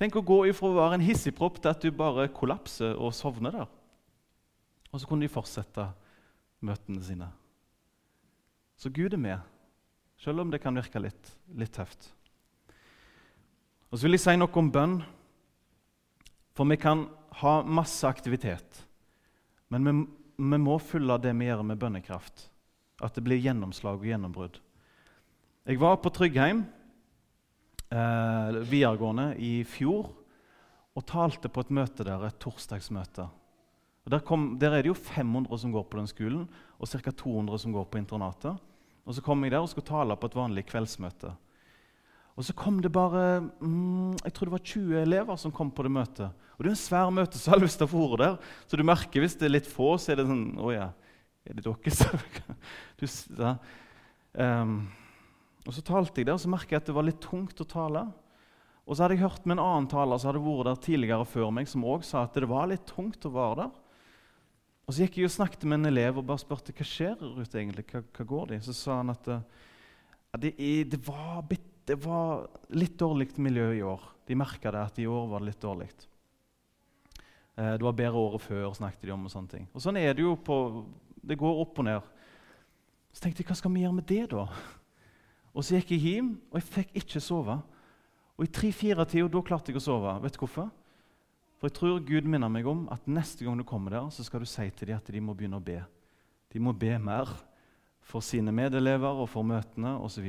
Tenk 0.00 0.16
å 0.18 0.24
gå 0.26 0.40
ifra 0.50 0.70
å 0.70 0.76
være 0.78 0.98
en 0.98 1.06
hissigpropp 1.06 1.60
til 1.60 1.70
at 1.70 1.84
du 1.84 1.90
bare 1.94 2.30
kollapser 2.34 2.96
og 2.96 3.14
sovner 3.14 3.54
der. 3.54 3.68
Og 4.90 5.02
så 5.02 5.10
kunne 5.10 5.26
de 5.26 5.30
fortsette 5.30 5.86
møtene 6.64 7.02
sine. 7.04 7.28
Så 8.80 8.90
Gud 8.90 9.14
er 9.14 9.20
med, 9.20 9.42
selv 10.18 10.42
om 10.42 10.50
det 10.50 10.62
kan 10.62 10.74
virke 10.74 11.02
litt, 11.02 11.30
litt 11.54 11.74
tøft. 11.74 12.10
Og 13.90 13.98
Så 13.98 14.08
vil 14.08 14.16
jeg 14.16 14.24
si 14.24 14.34
noe 14.40 14.58
om 14.58 14.72
bønn. 14.74 14.96
For 16.54 16.66
vi 16.70 16.78
kan 16.78 17.08
ha 17.40 17.54
masse 17.66 18.06
aktivitet, 18.06 18.84
men 19.74 19.86
vi, 19.86 19.92
vi 20.38 20.58
må 20.62 20.76
fylle 20.78 21.16
det 21.18 21.32
vi 21.34 21.48
gjør 21.48 21.64
med 21.66 21.80
bønnekraft. 21.82 22.44
At 23.02 23.16
det 23.16 23.24
blir 23.26 23.42
gjennomslag 23.42 23.98
og 23.98 24.06
gjennombrudd. 24.06 24.60
Jeg 25.64 25.80
var 25.80 25.96
på 26.02 26.12
Tryggheim 26.12 26.60
eh, 27.88 28.60
videregående 28.68 29.32
i 29.40 29.54
fjor 29.66 30.10
og 30.94 31.06
talte 31.08 31.50
på 31.50 31.64
et 31.64 31.72
møte 31.74 32.06
der, 32.06 32.28
et 32.28 32.38
torsdagsmøte. 32.42 33.26
Og 34.04 34.12
der, 34.12 34.20
kom, 34.20 34.52
der, 34.60 34.76
er 34.76 34.84
det 34.84 34.92
jo 34.92 34.98
500 34.98 35.58
som 35.62 35.72
går 35.72 35.86
på 35.88 35.98
den 35.98 36.10
skolen, 36.10 36.44
og 36.76 36.90
ca. 36.90 37.10
200 37.10 37.62
som 37.62 37.72
går 37.72 37.86
på 37.88 37.98
internatet. 37.98 38.60
Og 39.04 39.16
Så 39.16 39.24
kom 39.24 39.42
jeg 39.44 39.52
der 39.52 39.64
og 39.64 39.68
skulle 39.72 39.88
tale 39.88 40.16
på 40.16 40.28
et 40.28 40.36
vanlig 40.36 40.66
kveldsmøte. 40.68 41.32
Og 42.34 42.44
så 42.44 42.54
kom 42.56 42.80
det 42.82 42.90
bare 42.92 43.40
mm, 43.60 44.16
jeg 44.24 44.32
tror 44.34 44.48
det 44.48 44.54
var 44.56 44.64
20 44.64 45.00
elever 45.00 45.36
som 45.38 45.52
kom 45.54 45.70
på 45.70 45.84
det 45.86 45.92
møtet. 45.94 46.30
Og 46.56 46.64
det 46.64 46.70
er 46.70 46.74
en 46.74 46.80
svær 46.80 47.12
møtesal 47.14 47.62
hvis 47.62 47.76
det 47.78 47.86
er 47.86 48.16
der. 48.18 48.36
Så 48.66 48.76
du 48.76 48.82
merker 48.82 49.22
hvis 49.22 49.36
det 49.38 49.46
er 49.46 49.54
litt 49.54 49.70
få, 49.70 49.94
så 49.98 50.12
er 50.12 50.20
det 50.20 50.26
sånn 50.26 50.58
Å 50.58 50.72
ja, 50.74 50.88
er 51.44 51.58
det 51.58 51.64
dere? 51.64 52.56
du, 52.98 53.06
da, 53.36 53.54
um, 54.32 54.76
og 55.64 55.72
så 55.72 55.84
talte 55.84 56.20
jeg 56.20 56.28
der, 56.28 56.36
og 56.36 56.42
så 56.42 56.52
merket 56.52 56.76
jeg 56.76 56.82
at 56.82 56.90
det 56.90 56.96
var 56.96 57.06
litt 57.06 57.22
tungt 57.24 57.60
å 57.60 57.68
tale. 57.68 58.04
Og 58.84 58.96
så 58.96 59.04
hadde 59.04 59.16
jeg 59.16 59.24
hørt 59.24 59.46
med 59.48 59.56
en 59.56 59.64
annen 59.64 59.88
taler 59.88 60.20
som 60.20 60.30
hadde 60.30 60.44
vært 60.44 60.68
der 60.68 60.82
tidligere 60.84 61.28
før 61.28 61.52
meg, 61.56 61.68
som 61.70 61.86
også 61.88 62.10
sa 62.10 62.24
at 62.26 62.36
det 62.36 62.50
var 62.50 62.68
litt 62.68 62.84
tungt 62.88 63.24
å 63.24 63.32
være 63.32 63.62
der. 63.62 63.72
Og 64.84 64.92
Så 64.92 65.06
gikk 65.06 65.16
jeg 65.16 65.30
og 65.30 65.32
snakket 65.32 65.62
med 65.64 65.80
en 65.80 65.88
elev 65.88 66.18
og 66.20 66.26
bare 66.28 66.42
spurte 66.42 66.74
hva 66.76 66.84
skjer 66.84 67.14
Ruth 67.16 67.56
egentlig, 67.56 67.86
hva, 67.88 68.02
hva 68.04 68.26
går 68.28 68.50
det? 68.50 68.58
Så 68.66 68.74
sa 68.76 68.98
han 68.98 69.14
at 69.14 69.30
ja, 69.32 70.40
det, 70.42 70.52
det 70.92 71.00
var 71.06 71.40
bit, 71.48 71.64
det 71.88 71.96
var 72.04 72.44
litt 72.76 72.98
dårlig 73.00 73.30
miljø 73.40 73.70
i 73.78 73.84
år. 73.86 74.04
De 74.28 74.36
merka 74.36 74.72
det 74.74 74.82
at 74.90 75.00
i 75.00 75.08
år 75.08 75.30
var 75.30 75.40
det 75.40 75.48
litt 75.48 75.64
dårlig. 75.64 75.88
Eh, 77.56 77.72
det 77.78 77.86
var 77.86 77.96
bedre 77.96 78.20
året 78.20 78.44
før, 78.44 78.68
snakket 78.76 79.08
de 79.08 79.14
om. 79.16 79.24
Og 79.24 79.32
sånne 79.32 79.52
ting. 79.54 79.66
Og 79.72 79.84
sånn 79.84 80.00
er 80.00 80.12
det 80.12 80.24
jo 80.24 80.34
på 80.36 80.58
Det 81.24 81.38
går 81.40 81.60
opp 81.64 81.80
og 81.82 81.88
ned. 81.88 82.08
Så 83.14 83.24
tenkte 83.24 83.42
jeg, 83.42 83.48
hva 83.48 83.56
skal 83.58 83.72
vi 83.74 83.84
gjøre 83.84 83.98
med 83.98 84.08
det, 84.10 84.24
da? 84.32 84.48
Og 85.54 85.62
så 85.62 85.78
gikk 85.78 85.94
jeg 85.94 86.02
hjem, 86.02 86.30
og 86.50 86.58
jeg 86.58 86.70
fikk 86.70 86.96
ikke 86.98 87.22
sove. 87.22 87.58
Og 88.34 88.46
i 88.46 88.50
tre-fire-tida 88.50 89.30
da 89.30 89.42
klarte 89.46 89.70
jeg 89.70 89.78
å 89.78 89.84
sove. 89.84 90.16
Vet 90.24 90.34
du 90.34 90.40
hvorfor? 90.42 90.72
For 91.60 91.70
jeg 91.70 91.76
tror 91.78 92.00
Gud 92.04 92.26
minner 92.28 92.50
meg 92.50 92.66
om 92.68 92.82
at 92.92 93.06
neste 93.06 93.46
gang 93.46 93.56
du 93.56 93.64
kommer 93.64 93.94
der, 93.94 94.08
så 94.10 94.26
skal 94.26 94.42
du 94.42 94.48
si 94.50 94.66
til 94.74 94.90
dem 94.90 94.98
at 94.98 95.12
de 95.14 95.22
må 95.22 95.36
begynne 95.38 95.60
å 95.60 95.64
be. 95.64 95.78
De 96.52 96.60
må 96.62 96.74
be 96.76 96.96
mer 96.98 97.30
for 98.04 98.24
sine 98.24 98.52
medelever 98.52 99.22
og 99.22 99.30
for 99.32 99.46
møtene 99.46 99.94
osv. 100.02 100.26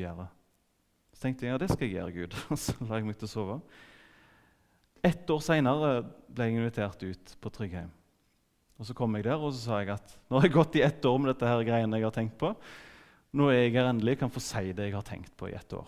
Så 1.15 1.25
tenkte 1.25 1.47
jeg 1.47 1.55
ja, 1.55 1.59
det 1.59 1.71
skal 1.73 1.87
jeg 1.87 1.97
gjøre, 1.97 2.15
Gud. 2.15 2.37
Og 2.53 2.61
så 2.61 2.75
la 2.85 3.01
jeg 3.01 3.09
meg 3.09 3.19
til 3.19 3.27
å 3.27 3.33
sove. 3.33 3.59
Ett 5.05 5.29
år 5.29 5.43
seinere 5.43 5.91
ble 6.31 6.47
jeg 6.47 6.59
invitert 6.59 7.03
ut 7.05 7.35
på 7.41 7.51
Tryggheim. 7.53 7.91
Og 8.79 8.87
Så 8.87 8.93
kom 8.93 9.15
jeg 9.15 9.23
der 9.27 9.39
og 9.39 9.53
så 9.53 9.61
sa 9.61 9.81
jeg 9.81 9.93
at 9.95 10.15
nå 10.27 10.39
har 10.39 10.49
jeg 10.49 10.55
gått 10.55 10.75
i 10.75 10.83
ett 10.83 11.05
år 11.07 11.19
med 11.21 11.31
dette 11.31 11.47
her 11.47 11.63
greiene 11.63 11.99
jeg 11.99 12.07
har 12.07 12.15
tenkt 12.15 12.37
på. 12.41 12.51
Nå 13.35 13.49
er 13.51 13.65
jeg 13.65 13.75
her 13.77 13.89
endelig 13.89 14.17
kan 14.19 14.31
få 14.31 14.43
si 14.43 14.73
det 14.75 14.89
jeg 14.89 14.95
har 14.95 15.05
tenkt 15.07 15.35
på 15.37 15.47
i 15.49 15.55
ett 15.55 15.73
år. 15.75 15.87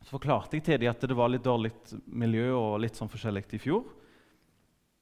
Så 0.00 0.14
forklarte 0.14 0.56
jeg 0.56 0.64
til 0.66 0.78
dem 0.80 0.90
at 0.90 1.02
det 1.02 1.16
var 1.18 1.30
litt 1.30 1.44
dårlig 1.44 1.72
miljø 2.06 2.52
og 2.56 2.80
litt 2.82 2.98
sånn 2.98 3.10
forskjellig 3.10 3.44
i 3.58 3.62
fjor. 3.62 3.84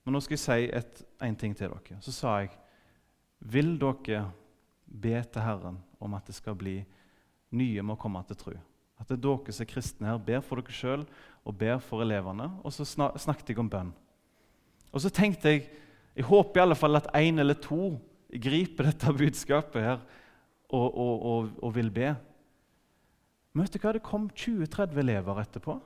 Men 0.05 0.17
nå 0.17 0.23
skal 0.25 0.39
jeg 0.39 0.45
si 0.81 1.05
en 1.25 1.37
ting 1.37 1.55
til 1.57 1.69
dere. 1.69 2.01
Så 2.05 2.15
sa 2.17 2.39
jeg 2.41 2.55
Vil 3.39 3.77
dere 3.79 4.25
be 4.89 5.21
til 5.23 5.45
Herren 5.45 5.77
om 6.01 6.15
at 6.17 6.27
det 6.27 6.35
skal 6.35 6.57
bli 6.59 6.81
nye 7.55 7.83
med 7.83 7.95
å 7.95 8.01
komme 8.01 8.25
til 8.27 8.39
tro? 8.41 8.55
At 8.99 9.09
det 9.09 9.19
er 9.19 9.27
dere 9.29 9.55
som 9.55 9.63
er 9.63 9.71
kristne 9.71 10.09
her, 10.09 10.19
ber 10.19 10.41
for 10.43 10.59
dere 10.59 10.75
sjøl 10.75 11.05
og 11.45 11.59
ber 11.61 11.79
for 11.85 12.03
elevene. 12.03 12.49
Og 12.65 12.75
så 12.75 12.85
snakket 12.89 13.53
jeg 13.53 13.61
om 13.63 13.71
bønn. 13.71 13.93
Og 14.91 15.05
så 15.05 15.13
tenkte 15.13 15.53
jeg 15.53 15.69
jeg 16.19 16.27
håper 16.27 16.59
i 16.59 16.65
alle 16.65 16.77
fall 16.79 16.99
at 16.99 17.11
én 17.15 17.39
eller 17.39 17.59
to 17.63 17.93
griper 18.29 18.91
dette 18.91 19.13
budskapet 19.15 19.85
her 19.85 20.01
og, 20.69 20.87
og, 20.87 21.15
og, 21.15 21.51
og 21.63 21.75
vil 21.77 21.93
be. 21.95 22.13
Men 23.55 23.65
Vet 23.65 23.77
du 23.77 23.83
hva? 23.83 23.95
Det 23.95 24.05
kom 24.07 24.27
20-30 24.35 24.99
elever 25.01 25.39
etterpå 25.43 25.79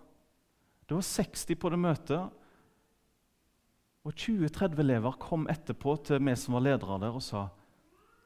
Det 0.88 0.96
var 0.96 1.04
60 1.06 1.58
på 1.60 1.70
det 1.72 1.78
møtet. 1.80 2.38
Og 4.02 4.14
20-30 4.18 4.80
elever 4.82 5.18
kom 5.22 5.44
etterpå 5.52 5.94
til 6.08 6.24
vi 6.24 6.34
som 6.36 6.56
var 6.56 6.64
ledere 6.64 6.98
der, 7.04 7.14
og 7.14 7.22
sa 7.22 7.46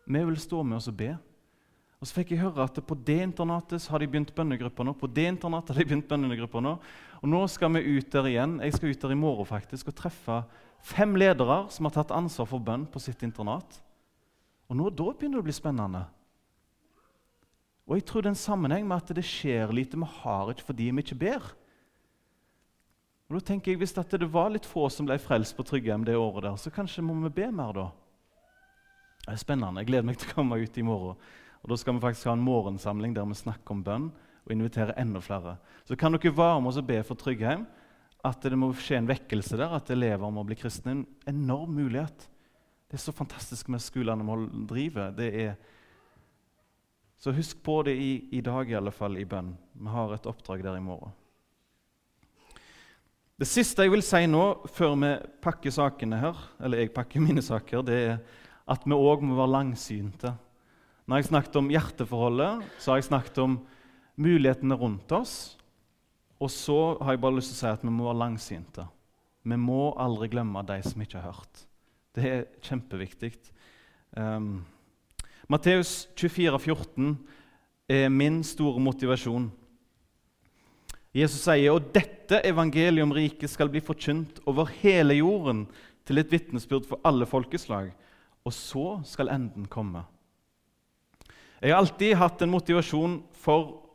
vi 0.07 0.23
vil 0.23 0.39
stå 0.39 0.63
med 0.63 0.79
oss 0.79 0.87
og 0.87 0.95
be. 1.01 1.11
Og 1.99 2.07
så 2.07 2.21
fikk 2.21 2.31
jeg 2.33 2.45
høre 2.45 2.69
at 2.69 2.77
på 2.87 2.95
det 3.09 3.17
internatet 3.25 3.89
har 3.91 3.99
de 3.99 4.07
begynt 4.07 4.31
bønnegrupper 4.37 4.87
nå. 4.87 4.93
på 4.95 5.09
det 5.11 5.25
internatet 5.33 5.75
har 5.75 5.83
de 5.83 5.89
begynt 5.89 6.09
bønnegrupper 6.09 6.63
nå. 6.63 6.77
Og 7.19 7.27
nå 7.33 7.41
skal 7.51 7.73
vi 7.75 7.99
ut 7.99 8.13
der 8.13 8.29
igjen. 8.31 8.61
Jeg 8.63 8.77
skal 8.77 8.93
ut 8.93 9.03
der 9.03 9.15
i 9.15 9.19
morgen 9.19 9.49
faktisk, 9.49 9.89
og 9.91 9.97
treffe 9.99 10.39
fem 10.85 11.17
ledere 11.17 11.65
som 11.71 11.89
har 11.89 11.95
tatt 11.97 12.15
ansvar 12.15 12.49
for 12.51 12.63
bønn 12.63 12.87
på 12.91 13.03
sitt 13.03 13.23
internat. 13.27 13.81
Og 14.69 14.77
nå, 14.77 14.91
Da 14.91 15.13
begynner 15.13 15.39
det 15.39 15.45
å 15.45 15.49
bli 15.49 15.55
spennende. 15.55 16.07
Og 17.87 17.97
jeg 17.97 18.07
tror 18.07 18.23
det 18.23 18.33
er 18.33 18.35
en 18.35 18.41
sammenheng 18.41 18.87
med 18.89 18.97
at 18.97 19.15
det 19.15 19.25
skjer 19.25 19.71
lite. 19.75 19.99
Vi 19.99 20.09
har 20.23 20.51
ikke 20.51 20.67
fordi 20.67 20.91
vi 20.91 21.05
ikke 21.05 21.19
ber. 21.21 21.53
Og 23.29 23.39
da 23.39 23.41
tenker 23.41 23.73
jeg, 23.73 23.79
Hvis 23.79 23.93
det 23.93 24.33
var 24.33 24.51
litt 24.51 24.67
få 24.67 24.89
som 24.91 25.07
ble 25.07 25.19
frelst 25.19 25.57
på 25.57 25.63
Tryggheim 25.63 26.05
det 26.05 26.17
året, 26.17 26.43
der, 26.43 26.57
så 26.57 26.71
kanskje 26.71 27.03
må 27.03 27.15
vi 27.23 27.43
be 27.43 27.51
mer 27.51 27.73
da? 27.73 27.91
Det 29.27 29.33
er 29.33 29.37
spennende. 29.37 29.81
Jeg 29.81 29.87
gleder 29.87 30.07
meg 30.07 30.19
til 30.19 30.31
å 30.31 30.35
komme 30.35 30.59
ut 30.59 30.79
i 30.79 30.83
morgen. 30.83 31.17
Og 31.63 31.69
Da 31.71 31.77
skal 31.77 31.95
vi 31.95 32.01
faktisk 32.01 32.27
ha 32.27 32.33
en 32.33 32.45
morgensamling 32.47 33.15
der 33.15 33.25
vi 33.27 33.35
snakker 33.35 33.71
om 33.71 33.83
bønn 33.83 34.13
og 34.47 34.53
inviterer 34.53 34.95
enda 34.99 35.21
flere. 35.21 35.57
Så 35.85 35.97
kan 35.97 36.13
dere 36.13 36.37
være 36.37 36.61
med 36.61 36.69
oss 36.69 36.79
og 36.79 36.87
be 36.87 37.03
for 37.03 37.15
Tryggheim 37.15 37.67
at 38.27 38.47
det 38.47 38.59
må 38.59 38.73
skje 38.75 39.01
en 39.01 39.09
vekkelse 39.09 39.59
der, 39.59 39.77
at 39.79 39.91
elever 39.95 40.33
må 40.33 40.45
bli 40.47 40.57
kristne. 40.59 40.99
En 40.99 41.07
enorm 41.31 41.77
mulighet. 41.79 42.27
Det 42.87 42.99
er 42.99 43.03
så 43.03 43.15
fantastisk 43.15 43.71
med 43.73 43.83
skolene 43.83 44.27
vi 44.27 44.65
driver. 44.71 45.15
Det 45.15 45.29
er 45.45 45.55
så 47.19 47.33
husk 47.35 47.63
på 47.65 47.81
det 47.87 47.97
i, 47.97 48.11
i 48.39 48.43
dag, 48.45 48.69
i 48.71 48.77
alle 48.79 48.93
fall, 48.95 49.17
i 49.19 49.27
bønn. 49.29 49.55
Vi 49.73 49.93
har 49.95 50.13
et 50.15 50.29
oppdrag 50.29 50.65
der 50.67 50.77
i 50.79 50.85
morgen. 50.85 51.15
Det 53.37 53.49
siste 53.49 53.85
jeg 53.85 53.93
vil 53.93 54.05
si 54.05 54.23
nå, 54.31 54.43
før 54.73 54.95
vi 54.97 55.13
pakker 55.45 55.75
sakene 55.75 56.21
her, 56.23 56.39
eller 56.65 56.81
jeg 56.81 56.95
pakker 56.97 57.21
mine 57.21 57.43
saker, 57.45 57.83
det 57.85 57.99
er 58.01 58.19
at 58.67 58.87
vi 58.87 58.97
òg 58.97 59.23
må 59.23 59.37
være 59.37 59.53
langsynte. 59.59 60.33
Når 61.07 61.21
jeg 61.21 61.29
snakket 61.29 61.59
om 61.61 61.69
hjerteforholdet, 61.71 62.65
så 62.81 62.93
har 62.93 62.99
jeg 62.99 63.11
snakket 63.11 63.43
om 63.45 63.59
mulighetene 64.19 64.79
rundt 64.81 65.13
oss. 65.15 65.35
Og 66.43 66.51
så 66.53 66.99
har 67.01 67.15
jeg 67.15 67.23
bare 67.23 67.39
lyst 67.39 67.53
til 67.53 67.57
å 67.57 67.63
si 67.63 67.73
at 67.73 67.85
vi 67.85 67.93
må 67.93 68.09
være 68.09 68.21
langsinte. 68.27 68.85
Vi 69.47 69.57
må 69.61 69.93
aldri 70.01 70.29
glemme 70.33 70.65
de 70.67 70.81
som 70.85 71.03
ikke 71.03 71.21
har 71.23 71.37
hørt. 71.39 71.63
Det 72.17 72.25
er 72.29 72.43
kjempeviktig. 72.65 73.33
Um, 74.17 74.65
Matteus 75.49 76.09
24, 76.19 76.59
14 76.59 77.15
er 77.89 78.11
min 78.11 78.43
store 78.45 78.83
motivasjon. 78.83 79.49
Jesus 81.17 81.47
sier 81.47 81.73
og 81.73 81.93
dette 81.95 82.43
evangeliet 82.45 83.05
om 83.07 83.15
riket 83.15 83.49
skal 83.49 83.71
bli 83.73 83.81
forkynt 83.85 84.43
over 84.51 84.69
hele 84.83 85.17
jorden 85.21 85.65
til 86.07 86.21
et 86.21 86.33
vitnesbyrd 86.33 86.89
for 86.91 87.01
alle 87.07 87.29
folkeslag, 87.29 87.93
og 88.45 88.53
så 88.53 88.99
skal 89.09 89.33
enden 89.33 89.71
komme. 89.71 90.05
Jeg 91.63 91.73
har 91.73 91.81
alltid 91.81 92.19
hatt 92.21 92.43
en 92.45 92.53
motivasjon 92.53 93.21
for 93.41 93.86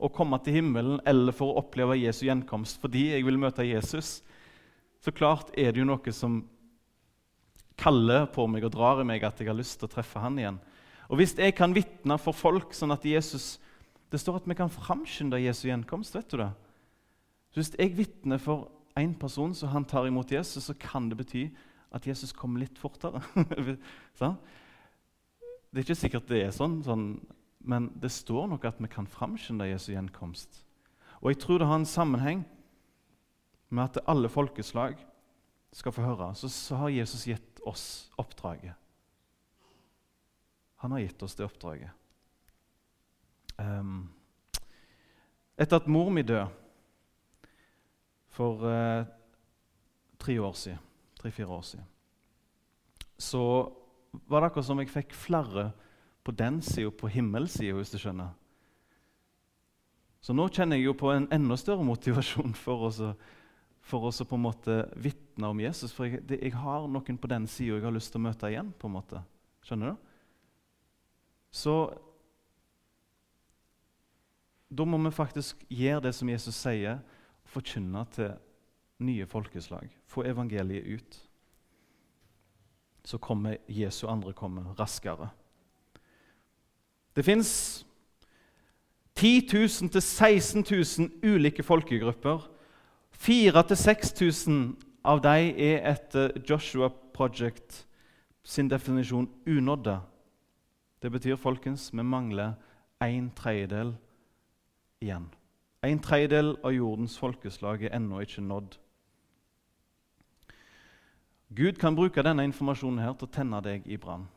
å 0.00 0.10
komme 0.12 0.38
til 0.42 0.58
himmelen 0.58 1.00
eller 1.08 1.34
for 1.36 1.52
å 1.52 1.62
oppleve 1.62 1.98
Jesu 2.00 2.24
gjenkomst 2.26 2.80
fordi 2.82 3.10
jeg 3.12 3.26
vil 3.26 3.38
møte 3.40 3.66
Jesus. 3.66 4.20
Så 5.00 5.12
klart 5.12 5.52
er 5.58 5.72
det 5.72 5.82
jo 5.82 5.88
noe 5.88 6.14
som 6.16 6.42
kaller 7.80 8.26
på 8.32 8.44
meg 8.50 8.66
og 8.66 8.74
drar 8.74 9.00
i 9.00 9.06
meg 9.08 9.24
at 9.24 9.40
jeg 9.40 9.48
har 9.48 9.56
lyst 9.56 9.78
til 9.80 9.88
å 9.88 9.94
treffe 9.94 10.20
han 10.20 10.38
igjen. 10.40 10.60
Og 11.10 11.18
Hvis 11.18 11.34
jeg 11.38 11.56
kan 11.58 11.74
vitne 11.74 12.18
for 12.20 12.36
folk 12.36 12.74
sånn 12.76 12.94
at 12.94 13.04
Jesus 13.08 13.58
det 14.10 14.18
står 14.18 14.40
at 14.40 14.48
vi 14.50 14.56
kan 14.58 14.70
framskynde 14.70 15.38
Jesu 15.38 15.68
gjenkomst. 15.68 16.14
vet 16.14 16.30
du 16.30 16.36
det? 16.42 16.50
Så 17.50 17.60
Hvis 17.60 17.74
jeg 17.78 17.96
vitner 17.96 18.38
for 18.38 18.70
én 18.98 19.14
person 19.18 19.54
så 19.54 19.66
han 19.70 19.84
tar 19.84 20.06
imot 20.06 20.32
Jesus, 20.32 20.64
så 20.64 20.74
kan 20.74 21.08
det 21.08 21.18
bety 21.18 21.48
at 21.94 22.06
Jesus 22.06 22.32
kommer 22.32 22.60
litt 22.60 22.78
fortere. 22.78 23.22
det 23.34 23.78
er 25.78 25.82
ikke 25.82 25.94
sikkert 25.94 26.28
det 26.28 26.42
er 26.44 26.50
sånn, 26.54 26.82
sånn, 26.82 27.20
men 27.60 27.90
det 28.00 28.10
står 28.12 28.48
nok 28.48 28.64
at 28.64 28.80
vi 28.80 28.88
kan 28.88 29.08
framskynde 29.08 29.68
Jesu 29.68 29.92
gjenkomst. 29.92 30.62
Og 31.20 31.32
jeg 31.32 31.40
tror 31.42 31.60
det 31.60 31.68
har 31.68 31.80
en 31.80 31.88
sammenheng 31.88 32.44
med 33.68 33.84
at 33.84 34.02
alle 34.08 34.28
folkeslag 34.32 34.96
skal 35.72 35.92
få 35.92 36.02
høre. 36.02 36.32
Så, 36.34 36.48
så 36.48 36.80
har 36.80 36.94
Jesus 36.94 37.26
gitt 37.28 37.60
oss 37.68 38.10
oppdraget. 38.18 38.74
Han 40.80 40.96
har 40.96 41.04
gitt 41.04 41.22
oss 41.22 41.36
det 41.36 41.44
oppdraget. 41.44 41.92
Um, 43.60 44.08
etter 45.60 45.76
at 45.76 45.90
mor 45.92 46.08
mi 46.08 46.24
døde 46.24 46.48
for 48.32 48.64
uh, 48.64 49.04
tre 50.18 50.38
år 50.40 50.56
siden, 50.56 50.80
tre-fire 51.20 51.52
år 51.52 51.66
siden, 51.68 51.84
så 53.20 53.42
var 54.10 54.40
det 54.40 54.48
akkurat 54.48 54.66
som 54.70 54.80
jeg 54.80 54.88
fikk 54.88 55.12
flere 55.12 55.68
på 56.24 56.34
den 56.36 56.60
sida 56.62 56.90
på 56.90 57.08
himmelsida, 57.08 57.74
hvis 57.76 57.92
du 57.94 57.98
skjønner. 58.00 58.34
Så 60.20 60.36
nå 60.36 60.46
kjenner 60.52 60.76
jeg 60.76 60.90
jo 60.90 60.96
på 61.00 61.12
en 61.14 61.28
enda 61.32 61.56
større 61.56 61.84
motivasjon 61.86 62.52
for 62.64 62.90
å, 62.90 63.12
for 63.80 64.10
å 64.10 64.12
på 64.12 64.36
en 64.36 64.44
måte 64.44 64.76
vitne 65.00 65.48
om 65.48 65.62
Jesus. 65.62 65.94
For 65.96 66.10
jeg, 66.10 66.20
det, 66.28 66.42
jeg 66.44 66.52
har 66.60 66.84
noen 66.88 67.18
på 67.20 67.30
den 67.30 67.48
sida 67.48 67.78
jeg 67.78 67.88
har 67.88 67.96
lyst 67.96 68.12
til 68.12 68.20
å 68.20 68.26
møte 68.28 68.52
igjen. 68.52 68.74
på 68.76 68.90
en 68.90 68.96
måte. 68.98 69.24
Skjønner 69.64 69.94
du? 69.94 70.06
Så 71.50 71.74
da 74.70 74.86
må 74.86 75.00
vi 75.02 75.10
faktisk 75.10 75.64
gjøre 75.72 76.04
det 76.06 76.14
som 76.14 76.28
Jesus 76.30 76.54
sier, 76.54 77.00
forkynne 77.50 78.04
til 78.14 78.36
nye 79.02 79.26
folkeslag. 79.26 79.88
Få 80.06 80.22
evangeliet 80.28 80.86
ut. 80.86 81.18
Så 83.04 83.18
kommer 83.18 83.56
Jesu 83.66 84.04
andre 84.06 84.36
komme 84.36 84.68
raskere. 84.78 85.32
Det 87.20 87.24
fins 87.24 87.86
10 89.14 89.48
000 89.52 90.00
16 90.00 90.64
000 90.98 91.34
ulike 91.34 91.62
folkegrupper. 91.62 92.50
4 93.12 93.60
000-6000 93.60 94.74
av 95.04 95.20
dem 95.20 95.50
er 95.58 95.84
etter 95.90 96.32
Joshua 96.50 96.88
Project 97.14 97.86
sin 98.42 98.70
definisjon 98.70 99.28
unådde. 99.46 99.98
Det 101.02 101.12
betyr 101.12 101.36
folkens, 101.36 101.92
vi 101.92 102.02
mangler 102.02 102.52
en 103.00 103.30
tredjedel 103.36 103.92
igjen. 105.00 105.28
En 105.82 106.00
tredjedel 106.00 106.56
av 106.64 106.72
jordens 106.72 107.18
folkeslag 107.18 107.84
er 107.84 107.96
ennå 108.00 108.24
ikke 108.24 108.40
nådd. 108.40 108.78
Gud 111.52 111.76
kan 111.76 111.94
bruke 111.94 112.22
denne 112.24 112.48
informasjonen 112.48 113.04
her 113.04 113.12
til 113.12 113.28
å 113.28 113.34
tenne 113.36 113.60
deg 113.60 113.84
i 113.84 114.00
brann. 114.00 114.30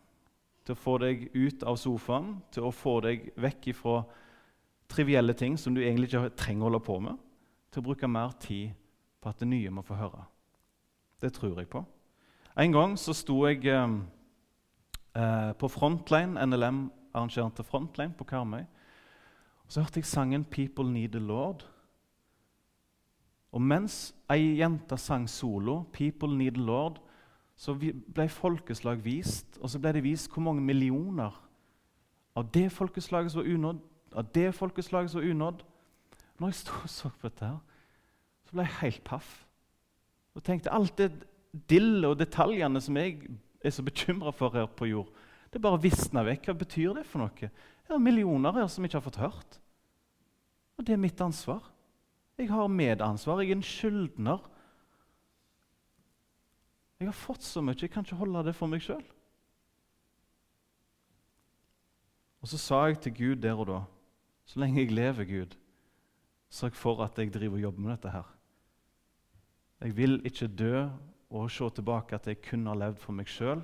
Til 0.63 0.75
å 0.75 0.79
få 0.79 0.97
deg 1.03 1.27
ut 1.35 1.63
av 1.67 1.77
sofaen, 1.79 2.37
til 2.51 2.67
å 2.67 2.71
få 2.71 2.99
deg 3.03 3.31
vekk 3.35 3.73
fra 3.75 3.97
trivielle 4.87 5.33
ting 5.33 5.57
som 5.59 5.75
du 5.75 5.81
egentlig 5.81 6.11
ikke 6.11 6.29
trenger 6.39 6.65
å 6.65 6.69
holde 6.69 6.83
på 6.85 6.99
med, 7.03 7.19
til 7.71 7.81
å 7.81 7.87
bruke 7.89 8.07
mer 8.07 8.35
tid 8.39 8.71
på 9.19 9.31
at 9.31 9.39
det 9.41 9.49
nye 9.49 9.71
må 9.73 9.83
få 9.83 9.97
høre. 9.97 10.23
Det 11.21 11.33
tror 11.35 11.59
jeg 11.59 11.69
på. 11.71 11.83
En 12.59 12.75
gang 12.75 12.97
så 12.99 13.15
sto 13.17 13.39
jeg 13.47 13.65
eh, 13.65 13.95
eh 15.15 15.51
på 15.57 15.67
Frontline, 15.71 16.37
NLM 16.45 16.85
arrangerte 17.13 17.63
Frontline 17.63 18.13
på 18.17 18.23
Karmøy. 18.23 18.65
Så 19.67 19.81
hørte 19.81 19.99
jeg 19.99 20.05
sangen 20.05 20.45
'People 20.45 20.91
Need 20.91 21.09
the 21.09 21.19
Lord'. 21.19 21.65
Og 23.51 23.61
mens 23.61 24.15
ei 24.29 24.57
jente 24.57 24.97
sang 24.97 25.29
solo, 25.29 25.85
'People 25.93 26.37
Need 26.37 26.51
the 26.51 26.61
Lord', 26.61 27.01
så 27.55 27.75
ble 27.77 28.27
folkeslag 28.29 29.01
vist, 29.03 29.57
og 29.61 29.69
så 29.69 29.79
ble 29.79 29.93
det 29.95 30.03
vist 30.05 30.31
hvor 30.31 30.43
mange 30.45 30.63
millioner 30.65 31.35
av 32.35 32.47
det 32.53 32.69
folkeslaget 32.73 33.31
som 33.31 33.43
var 33.43 33.51
unådd, 33.53 33.81
av 34.13 34.31
det 34.33 34.47
folkeslaget 34.57 35.11
som 35.11 35.21
var 35.21 35.29
unådd. 35.29 35.63
Når 36.41 36.49
jeg 36.49 36.59
stod 36.63 36.87
og 36.87 36.89
så 36.89 37.11
på 37.13 37.29
dette, 37.29 37.45
her, 37.45 37.59
så 38.43 38.55
ble 38.55 38.65
jeg 38.65 38.79
helt 38.81 39.03
paff. 39.05 39.29
Og 40.33 40.43
tenkte 40.43 40.73
alt 40.73 40.97
det 40.97 41.11
dillet 41.69 42.09
og 42.09 42.17
detaljene 42.17 42.81
som 42.81 42.97
jeg 42.97 43.19
er 43.63 43.73
så 43.73 43.85
bekymra 43.85 44.33
for 44.33 44.53
her 44.57 44.65
på 44.65 44.89
jord, 44.89 45.11
det 45.53 45.61
bare 45.61 45.81
visna 45.81 46.23
vekk. 46.25 46.49
Hva 46.49 46.55
betyr 46.57 46.95
det 46.97 47.05
for 47.05 47.21
noe? 47.21 47.49
Det 47.83 47.93
er 47.93 48.01
millioner 48.01 48.55
her 48.57 48.69
som 48.71 48.85
ikke 48.85 48.97
har 48.97 49.05
fått 49.05 49.21
hørt. 49.21 49.59
Og 50.79 50.87
det 50.87 50.95
er 50.95 51.01
mitt 51.03 51.21
ansvar. 51.21 51.61
Jeg 52.41 52.49
har 52.49 52.67
medansvar. 52.67 53.43
Jeg 53.43 53.51
er 53.51 53.59
en 53.59 53.67
skyldner. 53.67 54.47
Jeg 56.99 57.09
har 57.09 57.17
fått 57.17 57.43
så 57.43 57.61
mye, 57.61 57.77
jeg 57.79 57.91
kan 57.91 58.05
ikke 58.05 58.19
holde 58.19 58.45
det 58.47 58.55
for 58.55 58.71
meg 58.71 58.83
sjøl. 58.83 59.03
Og 62.43 62.51
så 62.51 62.59
sa 62.59 62.79
jeg 62.89 62.99
til 63.03 63.15
Gud 63.17 63.41
der 63.43 63.59
og 63.59 63.67
da 63.69 63.81
Så 64.45 64.59
lenge 64.59 64.81
jeg 64.81 64.91
lever, 64.91 65.23
Gud, 65.23 65.53
sørg 66.51 66.75
for 66.75 66.99
at 67.05 67.17
jeg 67.17 67.31
driver 67.31 67.55
og 67.55 67.61
jobber 67.61 67.81
med 67.81 67.91
dette 67.93 68.09
her. 68.11 68.25
Jeg 69.79 69.95
vil 69.97 70.19
ikke 70.27 70.47
dø 70.47 70.89
og 71.29 71.51
se 71.51 71.69
tilbake 71.69 72.15
at 72.15 72.27
jeg 72.27 72.41
kun 72.43 72.67
har 72.67 72.75
levd 72.75 72.99
for 72.99 73.15
meg 73.15 73.31
sjøl. 73.31 73.63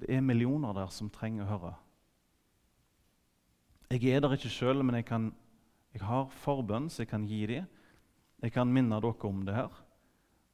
Det 0.00 0.10
er 0.10 0.20
millioner 0.20 0.74
der 0.74 0.90
som 0.90 1.10
trenger 1.10 1.46
å 1.46 1.52
høre. 1.52 1.70
Jeg 3.94 4.10
er 4.10 4.20
der 4.20 4.34
ikke 4.34 4.50
sjøl, 4.50 4.82
men 4.82 4.98
jeg 4.98 5.06
kan 5.06 5.30
jeg 5.94 6.04
har 6.06 6.28
forbønn, 6.30 6.88
så 6.90 7.02
jeg 7.02 7.10
kan 7.10 7.24
gi 7.26 7.40
dem. 7.48 7.68
Jeg 8.42 8.52
kan 8.54 8.70
minne 8.70 9.00
dere 9.02 9.26
om 9.26 9.40
det 9.46 9.54
her. 9.56 9.72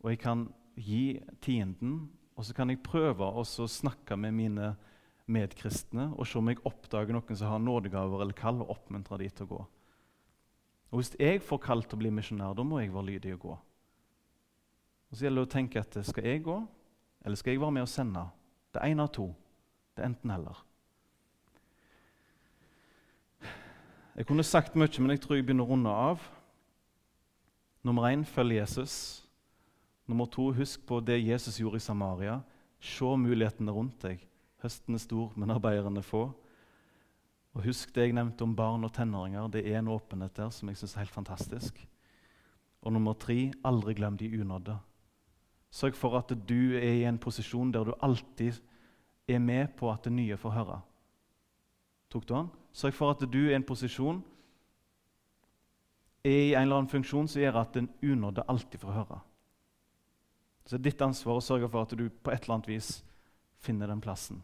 Og 0.00 0.12
jeg 0.12 0.20
kan 0.22 0.46
gi 0.76 1.20
tienden, 1.44 2.08
og 2.34 2.46
så 2.46 2.54
kan 2.56 2.70
jeg 2.70 2.82
prøve 2.82 3.26
å 3.26 3.44
snakke 3.46 4.16
med 4.18 4.34
mine 4.34 4.72
medkristne 5.30 6.10
og 6.12 6.26
se 6.28 6.38
om 6.38 6.50
jeg 6.50 6.60
oppdager 6.68 7.14
noen 7.16 7.38
som 7.38 7.52
har 7.52 7.62
nådegaver 7.62 8.24
eller 8.24 8.36
kall, 8.36 8.60
og 8.62 8.74
oppmuntre 8.74 9.20
de 9.22 9.30
til 9.30 9.46
å 9.46 9.52
gå. 9.54 9.60
Og 10.90 11.00
Hvis 11.00 11.14
jeg 11.18 11.42
får 11.42 11.58
kall 11.58 11.82
til 11.82 11.96
å 11.96 12.02
bli 12.02 12.10
misjonær, 12.14 12.54
da 12.54 12.62
må 12.62 12.78
jeg 12.78 12.92
være 12.94 13.08
lydig 13.08 13.32
og 13.34 13.40
gå. 13.46 13.54
Og 15.10 15.16
Så 15.16 15.24
gjelder 15.24 15.42
det 15.42 15.48
å 15.48 15.54
tenke 15.54 15.80
at 15.80 15.96
skal 16.06 16.28
jeg 16.28 16.44
gå, 16.44 16.60
eller 17.24 17.36
skal 17.36 17.52
jeg 17.52 17.60
være 17.62 17.74
med 17.78 17.86
og 17.86 17.90
sende? 17.90 18.28
Det 18.74 18.82
er 18.82 18.94
én 18.94 19.02
av 19.02 19.10
to. 19.14 19.26
Det 19.94 20.02
er 20.02 20.10
enten-eller. 20.10 20.62
Jeg 24.14 24.26
kunne 24.26 24.46
sagt 24.46 24.76
mye, 24.78 25.00
men 25.00 25.10
jeg 25.10 25.20
tror 25.24 25.36
jeg 25.36 25.46
begynner 25.46 25.66
å 25.66 25.72
runde 25.72 25.90
av. 25.90 26.22
Nummer 27.82 28.06
én 28.06 28.24
følg 28.24 28.54
Jesus. 28.60 29.23
Nummer 30.06 30.26
to 30.26 30.50
husk 30.52 30.84
på 30.86 31.00
det 31.00 31.22
Jesus 31.24 31.58
gjorde 31.60 31.80
i 31.80 31.84
Samaria. 31.84 32.40
Se 32.80 33.16
mulighetene 33.16 33.72
rundt 33.72 34.02
deg. 34.04 34.24
Høsten 34.64 34.96
er 34.96 35.02
stor, 35.02 35.32
men 35.36 35.52
arbeiderne 35.52 36.02
få. 36.04 36.26
Og 37.54 37.62
Husk 37.64 37.94
det 37.94 38.08
jeg 38.08 38.16
nevnte 38.16 38.44
om 38.44 38.54
barn 38.56 38.84
og 38.84 38.92
tenåringer. 38.92 39.48
Det 39.48 39.62
er 39.70 39.78
en 39.78 39.92
åpenhet 39.94 40.36
der 40.36 40.50
som 40.50 40.68
jeg 40.68 40.76
synes 40.76 40.94
er 40.94 41.04
helt 41.04 41.14
fantastisk. 41.14 41.78
Og 42.82 42.92
nummer 42.92 43.14
tre 43.14 43.52
aldri 43.64 43.94
glem 43.94 44.18
de 44.20 44.28
unådde. 44.40 44.76
Sørg 45.70 45.96
for 45.98 46.18
at 46.18 46.30
du 46.48 46.76
er 46.76 47.00
i 47.00 47.06
en 47.08 47.18
posisjon 47.18 47.72
der 47.72 47.84
du 47.84 47.94
alltid 48.02 48.60
er 49.28 49.38
med 49.38 49.72
på 49.78 49.90
at 49.90 50.04
det 50.04 50.12
nye 50.12 50.36
får 50.36 50.50
høre. 50.50 50.80
Tok 52.10 52.28
du 52.28 52.34
den? 52.34 52.50
Sørg 52.72 52.94
for 52.94 53.10
at 53.10 53.24
du 53.32 53.38
er 53.46 53.54
i 53.54 53.56
en 53.56 53.66
posisjon 53.66 54.22
er 56.24 56.30
i 56.30 56.54
en 56.54 56.62
eller 56.62 56.80
annen 56.80 56.90
funksjon 56.90 57.28
som 57.28 57.42
gjør 57.42 57.60
at 57.60 57.74
den 57.76 57.88
unådde 58.02 58.44
alltid 58.48 58.80
får 58.80 58.92
høre. 58.92 59.18
Så 60.64 60.76
det 60.76 60.80
er 60.80 60.90
ditt 60.90 61.04
ansvar 61.04 61.38
å 61.38 61.44
sørge 61.44 61.68
for 61.68 61.84
at 61.84 61.92
du 61.96 62.06
på 62.08 62.32
et 62.32 62.44
eller 62.44 62.58
annet 62.58 62.70
vis 62.72 62.90
finner 63.60 63.90
den 63.90 64.00
plassen. 64.04 64.40